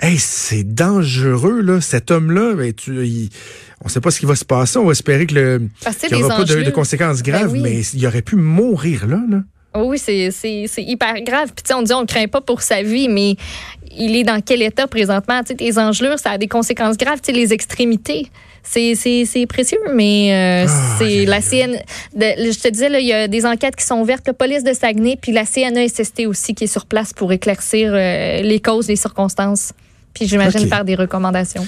Hey, 0.00 0.18
c'est 0.18 0.64
dangereux, 0.64 1.60
là. 1.60 1.80
Cet 1.80 2.10
homme-là, 2.10 2.54
ben, 2.54 2.72
tu, 2.72 3.06
il- 3.06 3.28
on 3.84 3.88
sait 3.88 4.00
pas 4.00 4.10
ce 4.10 4.18
qui 4.20 4.26
va 4.26 4.34
se 4.34 4.44
passer. 4.44 4.78
On 4.78 4.84
va 4.86 4.92
espérer 4.92 5.26
que 5.26 5.34
le, 5.34 5.62
qu'il 6.08 6.16
n'y 6.16 6.22
aura 6.22 6.36
pas 6.38 6.44
de, 6.44 6.62
de 6.62 6.70
conséquences 6.70 7.22
Ben 7.22 7.32
graves, 7.32 7.52
oui. 7.52 7.60
mais 7.60 7.80
il 7.80 8.06
aurait 8.06 8.22
pu 8.22 8.36
mourir 8.36 9.06
là, 9.06 9.20
là. 9.28 9.42
Oh 9.74 9.84
oui, 9.86 9.98
c'est, 9.98 10.30
c'est, 10.32 10.64
c'est 10.68 10.82
hyper 10.82 11.14
grave. 11.22 11.50
Puis 11.54 11.72
on 11.74 11.82
dit 11.82 11.92
on 11.92 12.00
ne 12.00 12.06
craint 12.06 12.26
pas 12.26 12.40
pour 12.40 12.60
sa 12.62 12.82
vie, 12.82 13.08
mais 13.08 13.36
il 13.96 14.16
est 14.16 14.24
dans 14.24 14.40
quel 14.40 14.62
état 14.62 14.86
présentement? 14.86 15.40
Tu 15.42 15.48
sais, 15.48 15.54
tes 15.54 15.78
engelures, 15.78 16.18
ça 16.18 16.30
a 16.32 16.38
des 16.38 16.48
conséquences 16.48 16.96
graves. 16.96 17.20
Tu 17.22 17.32
sais, 17.32 17.38
les 17.38 17.52
extrémités, 17.52 18.26
c'est, 18.64 19.46
précieux, 19.48 19.78
mais 19.94 20.64
euh, 20.66 20.66
Ah, 20.68 20.96
c'est 20.98 21.24
la 21.24 21.40
CN... 21.40 21.72
de- 22.16 22.50
je 22.52 22.58
te 22.58 22.68
disais, 22.68 22.88
il 23.00 23.06
y 23.06 23.12
a 23.12 23.28
des 23.28 23.46
enquêtes 23.46 23.76
qui 23.76 23.84
sont 23.84 24.00
ouvertes, 24.00 24.26
la 24.26 24.32
police 24.34 24.64
de 24.64 24.72
Saguenay, 24.72 25.16
puis 25.20 25.30
la 25.32 25.44
CNESST 25.46 26.26
aussi 26.26 26.54
qui 26.54 26.64
est 26.64 26.72
sur 26.72 26.86
place 26.86 27.12
pour 27.12 27.32
éclaircir 27.32 27.92
euh, 27.94 28.40
les 28.42 28.60
causes, 28.60 28.88
les 28.88 28.96
circonstances. 28.96 29.72
Puis 30.14 30.26
j'imagine 30.26 30.62
Ok. 30.62 30.68
faire 30.68 30.84
des 30.84 30.94
recommandations. 30.94 31.66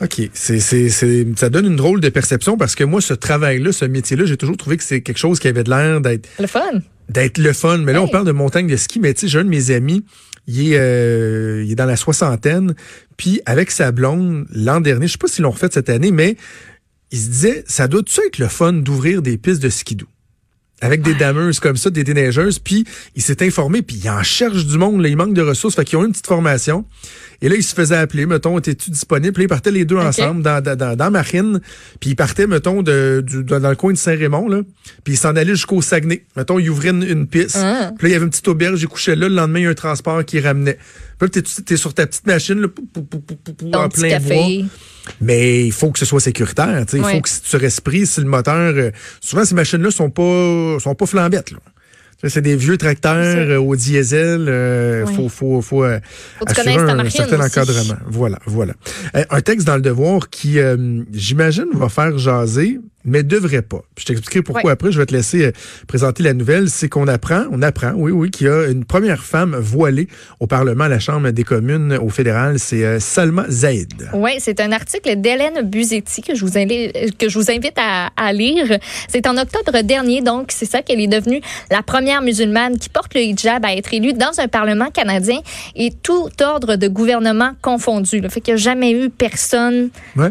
OK. 0.00 0.30
C'est, 0.32 0.58
c'est, 0.60 0.88
c'est, 0.88 1.26
ça 1.36 1.48
donne 1.50 1.66
une 1.66 1.76
drôle 1.76 2.00
de 2.00 2.08
perception 2.08 2.56
parce 2.56 2.74
que 2.74 2.84
moi, 2.84 3.00
ce 3.00 3.14
travail-là, 3.14 3.72
ce 3.72 3.84
métier-là, 3.84 4.24
j'ai 4.24 4.36
toujours 4.36 4.56
trouvé 4.56 4.76
que 4.76 4.84
c'est 4.84 5.00
quelque 5.02 5.18
chose 5.18 5.38
qui 5.38 5.48
avait 5.48 5.64
de 5.64 5.70
l'air 5.70 6.00
d'être 6.00 6.28
Le 6.40 6.46
fun. 6.46 6.60
d'être 7.08 7.38
le 7.38 7.52
fun. 7.52 7.78
Mais 7.78 7.92
là, 7.92 8.02
on 8.02 8.08
parle 8.08 8.26
de 8.26 8.32
montagne 8.32 8.66
de 8.66 8.76
ski, 8.76 8.98
mais 9.00 9.14
tu 9.14 9.22
sais, 9.22 9.28
j'ai 9.28 9.38
un 9.38 9.44
de 9.44 9.48
mes 9.48 9.70
amis, 9.70 10.04
il 10.48 10.72
est, 10.72 10.78
euh, 10.78 11.62
il 11.64 11.70
est 11.70 11.76
dans 11.76 11.84
la 11.86 11.96
soixantaine, 11.96 12.74
puis 13.16 13.40
avec 13.46 13.70
sa 13.70 13.92
blonde, 13.92 14.46
l'an 14.50 14.80
dernier, 14.80 15.06
je 15.06 15.12
sais 15.12 15.18
pas 15.18 15.28
s'ils 15.28 15.44
l'ont 15.44 15.50
refait 15.52 15.68
cette 15.70 15.88
année, 15.90 16.10
mais 16.10 16.36
il 17.12 17.18
se 17.18 17.28
disait, 17.28 17.64
ça 17.68 17.86
doit-tu 17.86 18.20
être 18.26 18.38
le 18.38 18.48
fun 18.48 18.72
d'ouvrir 18.72 19.22
des 19.22 19.36
pistes 19.38 19.62
de 19.62 19.68
skidoo? 19.68 20.06
Avec 20.82 21.00
des 21.02 21.14
dameuses 21.14 21.60
comme 21.60 21.76
ça, 21.76 21.90
des 21.90 22.04
déneigeuses, 22.04 22.58
puis 22.58 22.84
il 23.14 23.22
s'est 23.22 23.44
informé, 23.46 23.82
puis 23.82 24.00
il 24.02 24.10
en 24.10 24.22
cherche 24.22 24.66
du 24.66 24.76
monde, 24.76 25.00
là, 25.00 25.08
il 25.08 25.16
manque 25.16 25.32
de 25.32 25.40
ressources, 25.40 25.76
fait 25.76 25.84
qu'ils 25.84 25.96
ont 25.96 26.04
une 26.04 26.10
petite 26.10 26.26
formation. 26.26 26.84
Et 27.40 27.48
là, 27.48 27.54
il 27.56 27.62
se 27.62 27.74
faisait 27.74 27.96
appeler, 27.96 28.26
mettons, 28.26 28.58
étais-tu 28.58 28.90
disponible? 28.90 29.32
Puis 29.32 29.44
ils 29.44 29.48
partaient 29.48 29.70
les 29.70 29.84
deux 29.84 29.96
ensemble 29.96 30.42
dans, 30.42 30.62
dans, 30.62 30.96
dans, 30.96 31.10
Marine, 31.10 31.60
puis 32.00 32.10
ils 32.10 32.16
partaient, 32.16 32.46
mettons, 32.46 32.82
de, 32.82 33.24
dans 33.26 33.70
le 33.70 33.76
coin 33.76 33.92
de 33.92 33.98
Saint-Raymond, 33.98 34.48
là, 34.48 34.60
puis 35.04 35.14
ils 35.14 35.16
s'en 35.16 35.36
allaient 35.36 35.54
jusqu'au 35.54 35.82
Saguenay. 35.82 36.24
Mettons, 36.36 36.58
ils 36.58 36.68
ouvraient 36.68 36.90
une, 36.90 37.26
piste, 37.26 37.58
ah. 37.60 37.92
puis 37.96 38.06
là, 38.06 38.10
il 38.10 38.12
y 38.12 38.16
avait 38.16 38.24
une 38.24 38.30
petite 38.30 38.48
auberge, 38.48 38.82
ils 38.82 38.88
couchaient 38.88 39.16
là, 39.16 39.28
le 39.28 39.34
lendemain, 39.34 39.60
il 39.60 39.64
y 39.64 39.66
a 39.66 39.70
un 39.70 39.74
transport 39.74 40.24
qui 40.24 40.40
ramenait. 40.40 40.78
Là, 41.22 41.28
t'es, 41.28 41.42
es 41.74 41.76
sur 41.76 41.94
ta 41.94 42.06
petite 42.06 42.26
machine, 42.26 42.60
là, 42.60 42.68
en 43.74 43.88
plein 43.88 44.18
bois. 44.18 44.66
Mais 45.20 45.64
il 45.66 45.72
faut 45.72 45.90
que 45.92 45.98
ce 46.00 46.04
soit 46.04 46.20
sécuritaire. 46.20 46.84
Il 46.92 47.04
faut 47.04 47.20
que 47.20 47.28
si 47.28 47.40
tu 47.42 47.56
restes 47.56 47.80
pris, 47.82 48.06
si 48.06 48.20
le 48.20 48.26
moteur. 48.26 48.74
Euh, 48.76 48.90
souvent, 49.20 49.44
ces 49.44 49.54
machines-là 49.54 49.92
sont 49.92 50.10
pas 50.10 50.78
sont 50.80 50.94
pas 50.96 51.06
flambettes. 51.06 51.52
Là. 51.52 51.58
C'est 52.28 52.42
des 52.42 52.54
vieux 52.54 52.76
tracteurs 52.76 53.50
euh, 53.50 53.56
au 53.56 53.74
diesel. 53.74 54.48
Euh, 54.48 55.06
faut, 55.06 55.28
faut, 55.28 55.60
faut, 55.60 55.82
euh, 55.82 55.98
assurer 56.46 56.76
un, 56.76 57.10
certain 57.10 57.40
encadrement. 57.40 57.98
Voilà, 58.06 58.38
voilà. 58.46 58.74
un 59.12 59.40
texte 59.40 59.66
dans 59.66 59.74
le 59.74 59.82
devoir 59.82 60.30
qui, 60.30 60.58
j'imagine, 61.12 61.66
va 61.72 61.88
faire 61.88 62.16
jaser, 62.18 62.78
mais 63.04 63.22
devrait 63.22 63.62
pas. 63.62 63.82
Je 63.98 64.04
t'expliquerai 64.04 64.42
pourquoi 64.42 64.72
après. 64.72 64.92
Je 64.92 64.98
vais 64.98 65.06
te 65.06 65.14
laisser 65.14 65.46
euh, 65.46 65.52
présenter 65.86 66.22
la 66.22 66.34
nouvelle. 66.34 66.68
C'est 66.68 66.88
qu'on 66.88 67.08
apprend, 67.08 67.44
on 67.50 67.62
apprend, 67.62 67.92
oui, 67.94 68.12
oui, 68.12 68.30
qu'il 68.30 68.46
y 68.46 68.50
a 68.50 68.66
une 68.68 68.84
première 68.84 69.22
femme 69.22 69.56
voilée 69.56 70.08
au 70.40 70.46
Parlement, 70.46 70.84
à 70.84 70.88
la 70.88 70.98
Chambre 70.98 71.30
des 71.30 71.44
communes, 71.44 71.98
au 72.00 72.08
fédéral. 72.08 72.58
C'est 72.58 72.84
euh, 72.84 73.00
Salma 73.00 73.46
Zaid. 73.48 74.10
Oui, 74.14 74.32
c'est 74.38 74.60
un 74.60 74.72
article 74.72 75.16
d'Hélène 75.16 75.62
Buzetti 75.62 76.22
que 76.22 76.34
je 76.34 76.44
vous 76.44 76.58
invite, 76.58 77.16
que 77.18 77.28
je 77.28 77.38
vous 77.38 77.50
invite 77.50 77.76
à, 77.76 78.10
à 78.16 78.32
lire. 78.32 78.78
C'est 79.08 79.26
en 79.26 79.36
octobre 79.36 79.82
dernier, 79.82 80.20
donc 80.20 80.50
c'est 80.52 80.66
ça 80.66 80.82
qu'elle 80.82 81.00
est 81.00 81.06
devenue 81.06 81.40
la 81.70 81.82
première 81.82 82.22
musulmane 82.22 82.78
qui 82.78 82.88
porte 82.88 83.14
le 83.14 83.20
hijab 83.20 83.64
à 83.64 83.74
être 83.74 83.92
élue 83.92 84.12
dans 84.12 84.38
un 84.38 84.48
Parlement 84.48 84.90
canadien 84.90 85.40
et 85.74 85.90
tout 85.90 86.28
ordre 86.40 86.76
de 86.76 86.88
gouvernement 86.88 87.52
confondu. 87.62 88.20
Le 88.20 88.28
fait 88.28 88.40
qu'il 88.40 88.54
n'y 88.54 88.60
a 88.60 88.62
jamais 88.62 88.92
eu 88.92 89.10
personne 89.10 89.90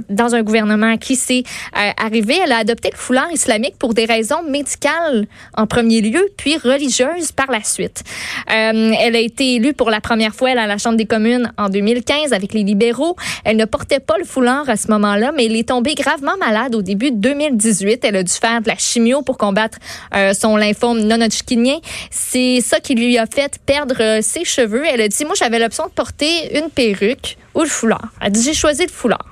dans 0.10 0.36
un 0.36 0.44
gouvernement 0.44 0.98
qui 0.98 1.16
s'est 1.16 1.44
euh, 1.78 1.90
arrivé. 1.98 2.36
Elle 2.44 2.52
a 2.52 2.61
adopté 2.62 2.90
le 2.92 2.98
foulard 2.98 3.32
islamique 3.32 3.76
pour 3.78 3.94
des 3.94 4.06
raisons 4.06 4.44
médicales 4.48 5.28
en 5.56 5.68
premier 5.68 6.02
lieu, 6.02 6.30
puis 6.38 6.58
religieuses 6.58 7.32
par 7.32 7.52
la 7.52 7.64
suite. 7.64 8.04
Euh, 8.50 8.94
elle 9.00 9.16
a 9.16 9.20
été 9.20 9.56
élue 9.56 9.74
pour 9.74 9.90
la 9.90 10.00
première 10.00 10.34
fois 10.34 10.52
à 10.52 10.68
la 10.68 10.78
Chambre 10.78 10.98
des 10.98 11.06
communes 11.06 11.52
en 11.58 11.70
2015 11.70 12.34
avec 12.34 12.54
les 12.54 12.64
libéraux. 12.64 13.16
Elle 13.44 13.58
ne 13.58 13.66
portait 13.66 14.00
pas 14.00 14.18
le 14.18 14.24
foulard 14.24 14.70
à 14.70 14.78
ce 14.78 14.88
moment-là, 14.90 15.32
mais 15.36 15.46
elle 15.46 15.56
est 15.56 15.68
tombée 15.68 15.96
gravement 15.96 16.38
malade 16.40 16.76
au 16.76 16.82
début 16.82 17.12
de 17.12 17.18
2018. 17.18 18.06
Elle 18.06 18.16
a 18.16 18.24
dû 18.24 18.34
faire 18.34 18.62
de 18.62 18.68
la 18.68 18.78
chimio 18.78 19.22
pour 19.22 19.38
combattre 19.38 19.78
euh, 20.16 20.34
son 20.34 20.56
lymphome 20.56 21.02
non-hodgkinien. 21.02 21.80
C'est 22.10 22.62
ça 22.62 22.80
qui 22.80 22.96
lui 22.96 23.18
a 23.18 23.26
fait 23.26 23.60
perdre 23.66 23.96
euh, 24.00 24.20
ses 24.22 24.46
cheveux. 24.46 24.84
Elle 24.86 25.02
a 25.02 25.08
dit, 25.08 25.26
moi, 25.26 25.34
j'avais 25.38 25.60
l'option 25.60 25.86
de 25.86 25.92
porter 25.92 26.58
une 26.58 26.70
perruque 26.70 27.38
ou 27.56 27.62
le 27.62 27.68
foulard. 27.68 28.10
Elle 28.22 28.28
a 28.28 28.30
dit, 28.30 28.44
j'ai 28.44 28.54
choisi 28.54 28.84
le 28.84 28.92
foulard. 28.92 29.26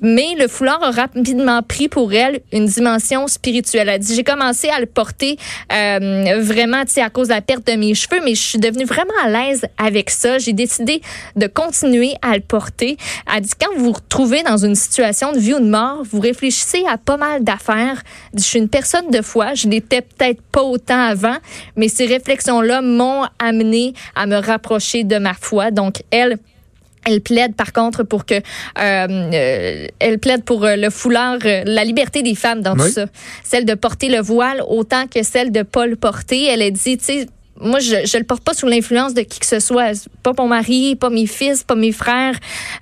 Mais 0.00 0.34
le 0.38 0.48
foulard 0.48 0.82
a 0.82 0.90
rapidement 0.90 1.62
pris 1.62 1.88
pour 1.88 2.12
elle 2.12 2.40
une 2.52 2.66
dimension 2.66 3.26
spirituelle. 3.26 3.88
Elle 3.88 4.00
dit, 4.00 4.14
j'ai 4.14 4.24
commencé 4.24 4.68
à 4.68 4.80
le 4.80 4.86
porter 4.86 5.36
euh, 5.72 6.40
vraiment 6.40 6.82
à 6.96 7.10
cause 7.10 7.28
de 7.28 7.34
la 7.34 7.40
perte 7.40 7.66
de 7.66 7.72
mes 7.74 7.94
cheveux, 7.94 8.20
mais 8.24 8.34
je 8.34 8.42
suis 8.42 8.58
devenue 8.58 8.84
vraiment 8.84 9.12
à 9.22 9.28
l'aise 9.28 9.66
avec 9.78 10.10
ça. 10.10 10.38
J'ai 10.38 10.52
décidé 10.52 11.02
de 11.36 11.46
continuer 11.46 12.14
à 12.22 12.34
le 12.34 12.40
porter. 12.40 12.96
Elle 13.32 13.42
dit, 13.42 13.50
quand 13.60 13.74
vous 13.76 13.86
vous 13.86 13.92
retrouvez 13.92 14.42
dans 14.42 14.56
une 14.56 14.74
situation 14.74 15.32
de 15.32 15.38
vie 15.38 15.54
ou 15.54 15.60
de 15.60 15.68
mort, 15.68 16.02
vous 16.10 16.20
réfléchissez 16.20 16.84
à 16.88 16.98
pas 16.98 17.16
mal 17.16 17.44
d'affaires. 17.44 18.02
Je 18.34 18.42
suis 18.42 18.58
une 18.58 18.68
personne 18.68 19.10
de 19.10 19.22
foi. 19.22 19.54
Je 19.54 19.68
l'étais 19.68 20.02
peut-être 20.02 20.40
pas 20.52 20.62
autant 20.62 21.00
avant, 21.00 21.36
mais 21.76 21.88
ces 21.88 22.06
réflexions-là 22.06 22.82
m'ont 22.82 23.24
amené 23.38 23.94
à 24.14 24.26
me 24.26 24.36
rapprocher 24.36 25.04
de 25.04 25.18
ma 25.18 25.34
foi. 25.34 25.70
Donc, 25.70 26.02
elle, 26.10 26.38
elle 27.06 27.20
plaide 27.20 27.54
par 27.54 27.72
contre 27.72 28.02
pour 28.02 28.24
que 28.26 28.34
euh, 28.34 28.40
euh 28.78 29.86
elle 29.98 30.18
plaide 30.18 30.44
pour 30.44 30.64
euh, 30.64 30.76
le 30.76 30.90
foulard, 30.90 31.38
euh, 31.44 31.62
la 31.64 31.84
liberté 31.84 32.22
des 32.22 32.34
femmes 32.34 32.62
dans 32.62 32.76
tout 32.76 32.88
ça, 32.88 33.06
celle 33.44 33.64
de 33.64 33.74
porter 33.74 34.08
le 34.08 34.20
voile 34.20 34.62
autant 34.68 35.06
que 35.06 35.22
celle 35.22 35.52
de 35.52 35.62
pas 35.62 35.86
le 35.86 35.96
porter. 35.96 36.44
Elle 36.44 36.62
a 36.62 36.70
dit, 36.70 36.98
tu 36.98 37.04
sais, 37.04 37.26
moi 37.58 37.78
je 37.78 38.06
je 38.06 38.18
le 38.18 38.24
porte 38.24 38.42
pas 38.42 38.54
sous 38.54 38.66
l'influence 38.66 39.14
de 39.14 39.22
qui 39.22 39.40
que 39.40 39.46
ce 39.46 39.60
soit, 39.60 40.08
pas 40.22 40.32
mon 40.36 40.48
mari, 40.48 40.96
pas 40.96 41.10
mes 41.10 41.26
fils, 41.26 41.62
pas 41.62 41.74
mes 41.74 41.92
frères. 41.92 42.34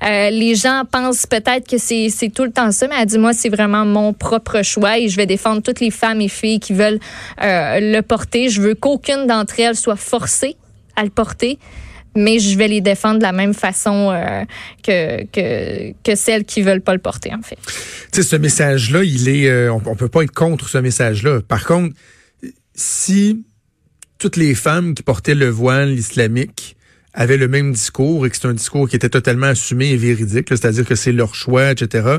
Euh, 0.05 0.31
les 0.31 0.55
gens 0.55 0.83
pensent 0.91 1.27
peut-être 1.27 1.69
que 1.69 1.79
c'est 1.79 2.09
c'est 2.09 2.31
tout 2.31 2.45
le 2.45 2.53
temps 2.53 2.71
ça, 2.73 2.89
mais 2.89 2.97
elle 3.01 3.07
dit 3.07 3.19
moi 3.19 3.33
c'est 3.33 3.49
vraiment 3.49 3.85
mon 3.85 4.13
propre 4.13 4.63
choix 4.63 4.99
et 4.99 5.09
je 5.09 5.17
vais 5.17 5.27
défendre 5.27 5.63
toutes 5.63 5.81
les 5.81 5.91
femmes 5.91 6.21
et 6.21 6.29
filles 6.29 6.61
qui 6.61 6.73
veulent 6.73 7.01
le 7.41 8.01
porter. 8.01 8.49
Je 8.49 8.61
veux 8.61 8.75
qu'aucune 8.75 9.27
d'entre 9.27 9.61
elles 9.61 9.77
soit 9.77 9.97
forcée 9.97 10.57
à 10.97 11.05
le 11.05 11.11
porter 11.11 11.59
mais 12.19 12.39
je 12.39 12.59
vais 12.59 12.69
les 12.69 12.81
défendre 12.81 13.19
de 13.19 13.23
la 13.23 13.33
même 13.33 13.55
façon 13.55 14.11
euh, 14.11 14.45
que, 14.83 15.25
que, 15.27 15.93
que 16.03 16.15
celles 16.17 16.45
qui 16.45 16.63
veulent 16.63 16.83
pas 16.83 16.93
le 16.93 16.99
porter, 16.99 17.33
en 17.33 17.43
fait. 17.43 17.59
Tu 18.13 18.23
sais, 18.23 18.23
ce 18.23 18.37
message-là, 18.37 19.05
il 19.05 19.29
est, 19.29 19.49
euh, 19.49 19.73
on, 19.73 19.95
peut 19.95 20.09
pas 20.09 20.23
être 20.23 20.33
contre 20.33 20.69
ce 20.69 20.79
message-là. 20.79 21.41
Par 21.41 21.65
contre, 21.65 21.95
si 22.75 23.45
toutes 24.19 24.37
les 24.37 24.55
femmes 24.55 24.95
qui 24.95 25.03
portaient 25.03 25.35
le 25.35 25.49
voile 25.49 25.93
islamique 25.93 26.77
avaient 27.15 27.37
le 27.37 27.49
même 27.49 27.73
discours 27.73 28.27
et 28.27 28.31
que 28.31 28.37
c'est 28.37 28.47
un 28.47 28.53
discours 28.53 28.89
qui 28.89 28.97
était 28.97 29.09
totalement 29.09 29.47
assumé 29.47 29.91
et 29.91 29.97
véridique, 29.97 30.49
c'est-à-dire 30.49 30.85
que 30.85 30.95
c'est 30.95 31.13
leur 31.13 31.35
choix, 31.35 31.71
etc. 31.71 32.19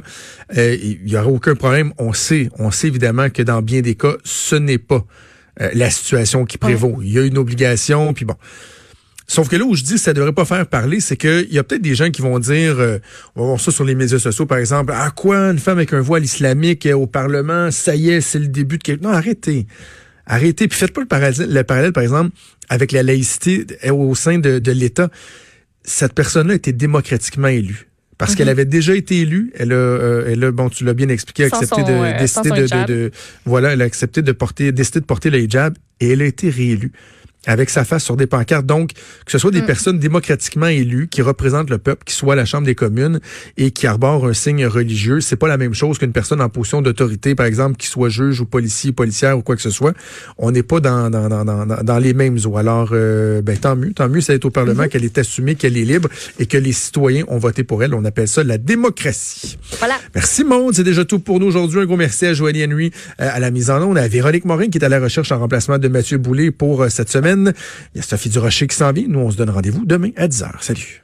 Euh, 0.57 0.77
il 0.81 1.07
y 1.07 1.17
aurait 1.17 1.27
aucun 1.27 1.55
problème. 1.55 1.93
On 1.97 2.13
sait, 2.13 2.49
on 2.57 2.71
sait 2.71 2.88
évidemment 2.88 3.29
que 3.29 3.41
dans 3.41 3.62
bien 3.62 3.81
des 3.81 3.95
cas, 3.95 4.15
ce 4.23 4.55
n'est 4.55 4.77
pas 4.77 5.05
la 5.73 5.89
situation 5.89 6.45
qui 6.45 6.57
prévaut. 6.57 6.99
Il 7.01 7.12
y 7.12 7.19
a 7.19 7.23
une 7.23 7.38
obligation, 7.38 8.13
puis 8.13 8.23
bon. 8.23 8.35
Sauf 9.30 9.48
que 9.48 9.56
là 9.56 9.63
où 9.63 9.76
je 9.76 9.84
dis 9.84 9.94
que 9.94 10.00
ça 10.00 10.12
devrait 10.12 10.34
pas 10.34 10.44
faire 10.44 10.65
parler, 10.65 11.00
c'est 11.00 11.15
qu'il 11.15 11.54
y 11.54 11.60
a 11.60 11.63
peut-être 11.63 11.84
des 11.84 11.94
gens 11.94 12.10
qui 12.10 12.24
vont 12.24 12.39
dire, 12.39 12.80
euh, 12.80 12.98
on 13.36 13.42
va 13.42 13.48
voir 13.50 13.62
ça 13.62 13.70
sur 13.70 13.86
les 13.86 13.94
médias 13.94 14.18
sociaux 14.18 14.48
par 14.48 14.58
exemple, 14.58 14.92
ah 14.96 15.12
quoi, 15.15 15.38
une 15.52 15.60
femme 15.60 15.78
avec 15.78 15.94
un 15.94 16.02
voile 16.02 16.24
islamique 16.24 16.88
au 16.92 17.06
Parlement, 17.06 17.70
ça 17.70 17.96
y 17.96 18.10
est, 18.10 18.22
c'est 18.22 18.39
le 18.39 18.48
début 18.48 18.80
de 18.80 18.84
quelque... 18.84 19.04
Non, 19.04 19.12
arrêtez. 19.12 19.68
Arrêtez. 20.26 20.68
Puis 20.68 20.80
faites 20.80 20.94
pas 20.94 21.02
le 21.02 21.08
parallèle, 21.08 21.48
le 21.48 21.63
parallèle 21.63 21.94
par 21.94 22.02
exemple, 22.02 22.32
avec 22.70 22.92
la 22.92 23.04
laïcité 23.04 23.68
au 23.92 24.15
sein 24.15 24.39
de, 24.39 24.58
de 24.58 24.72
l'État. 24.72 25.10
Cette 25.84 26.13
personne-là 26.13 26.54
a 26.54 26.56
été 26.56 26.74
démocratiquement 26.74 27.50
élue 27.50 27.88
parce 28.18 28.34
qu'elle 28.34 28.48
mhm. 28.48 28.54
avait 28.54 28.65
déjà 28.65 28.96
été 28.96 29.20
élue. 29.20 29.52
Elle 29.54 29.74
a, 29.74 29.76
euh, 29.76 30.32
elle 30.32 30.44
a 30.44 30.52
bon, 30.52 30.70
tu 30.70 30.86
l'as 30.86 30.96
bien 30.96 31.10
expliqué, 31.10 31.44
accepté 31.44 31.84
de, 31.84 31.92
euh, 31.92 32.18
décider 32.18 32.50
de, 32.50 32.62
de, 32.63 32.86
de, 32.88 33.12
voilà, 33.46 33.74
elle 33.74 33.84
a 33.84 33.86
accepté 33.86 34.24
de 34.24 34.32
porter, 34.32 34.72
décidé 34.72 35.02
de 35.02 35.06
porter 35.06 35.30
le 35.30 35.39
hijab 35.39 35.78
et 36.00 36.13
elle 36.13 36.24
a 36.24 36.26
été 36.26 36.50
réélue 36.50 36.94
avec 37.45 37.69
sa 37.69 37.86
face 37.86 38.04
sur 38.04 38.17
des 38.17 38.28
pancartes. 38.28 38.65
Donc, 38.65 38.91
que 39.25 39.32
ce 39.32 39.38
soit 39.38 39.52
des 39.52 39.62
mm. 39.62 39.65
personnes 39.65 39.99
démocratiquement 39.99 40.67
élues 40.67 41.08
qui 41.08 41.21
représentent 41.21 41.69
le 41.69 41.78
peuple, 41.78 42.04
qui 42.06 42.13
soit 42.13 42.34
à 42.34 42.36
la 42.36 42.45
Chambre 42.45 42.65
des 42.65 42.75
communes 42.75 43.19
et 43.58 43.71
qui 43.71 43.88
arborent 43.88 44.28
un 44.28 44.34
signe 44.34 44.65
religieux, 44.65 45.21
c'est 45.21 45.36
pas 45.36 45.47
la 45.47 45.58
même 45.58 45.73
chose 45.73 45.97
qu'une 45.97 46.12
personne 46.12 46.41
en 46.41 46.49
position 46.49 46.82
d'autorité, 46.82 47.36
par 47.36 47.45
exemple, 47.45 47.78
qui 47.78 47.88
soit 47.88 48.10
juge 48.10 48.41
ou 48.41 48.45
policier, 48.45 48.91
policière 48.91 49.38
ou 49.38 49.41
quoi 49.41 49.56
que 49.56 49.62
ce 49.62 49.69
soit. 49.69 49.93
On 50.38 50.52
n'est 50.52 50.63
pas 50.63 50.80
dans, 50.80 51.10
dans, 51.10 51.30
dans, 51.30 51.45
dans, 51.45 51.65
dans 51.65 51.99
les 51.99 52.13
mêmes 52.13 52.38
eaux. 52.45 52.58
Alors, 52.58 52.89
euh, 52.91 53.41
ben, 53.41 53.58
tant 53.58 53.75
mieux. 53.75 53.93
Tant 53.93 54.10
mieux, 54.10 54.21
ça 54.21 54.34
est 54.34 54.43
au 54.43 54.49
Parlement 54.49 54.84
mm-hmm. 54.84 54.89
qu'elle 54.89 55.06
est 55.06 55.17
assumée, 55.17 55.56
qu'elle 55.56 55.78
est 55.78 55.86
libre 55.86 56.10
et 56.39 56.45
que 56.45 56.58
les 56.58 56.73
citoyens 56.73 57.23
ont 57.28 57.38
voté 57.38 57.63
pour 57.63 57.84
elle. 57.84 57.93
On 57.93 58.04
appelle 58.06 58.28
ça 58.28 58.43
la 58.43 58.58
démocratie. 58.58 59.58
Voilà. 59.80 59.95
Merci, 60.13 60.43
Monde. 60.43 60.73
C'est 60.73 60.84
déjà 60.84 61.06
tout 61.06 61.19
pour 61.19 61.39
nous 61.39 61.47
aujourd'hui. 61.47 61.80
Un 61.80 61.86
gros 61.86 61.97
merci 61.97 62.25
à 62.25 62.34
Joanie 62.34 62.65
Henry 62.65 62.91
euh, 63.21 63.30
à 63.32 63.39
la 63.39 63.52
mise 63.52 63.69
en 63.69 63.82
onde, 63.82 63.97
à 63.97 64.08
Véronique 64.08 64.45
Morin 64.45 64.67
qui 64.67 64.78
est 64.78 64.84
à 64.84 64.89
la 64.89 64.99
recherche 64.99 65.32
en 65.32 65.39
remplacement 65.39 65.78
de 65.78 65.88
Mathieu 65.88 66.17
Boulay 66.17 66.52
pour 66.52 66.84
euh, 66.84 66.89
cette 66.89 67.10
Il 67.38 67.98
y 67.98 68.00
a 68.00 68.04
Sophie 68.04 68.30
Durocher 68.30 68.68
qui 68.68 68.76
s'en 68.76 68.92
vient. 68.92 69.06
Nous, 69.08 69.20
on 69.20 69.32
se 69.32 69.38
donne 69.38 69.50
rendez-vous 69.50 69.86
demain 69.86 70.12
à 70.15 70.28
10h. 70.28 70.52
Salut. 70.62 71.04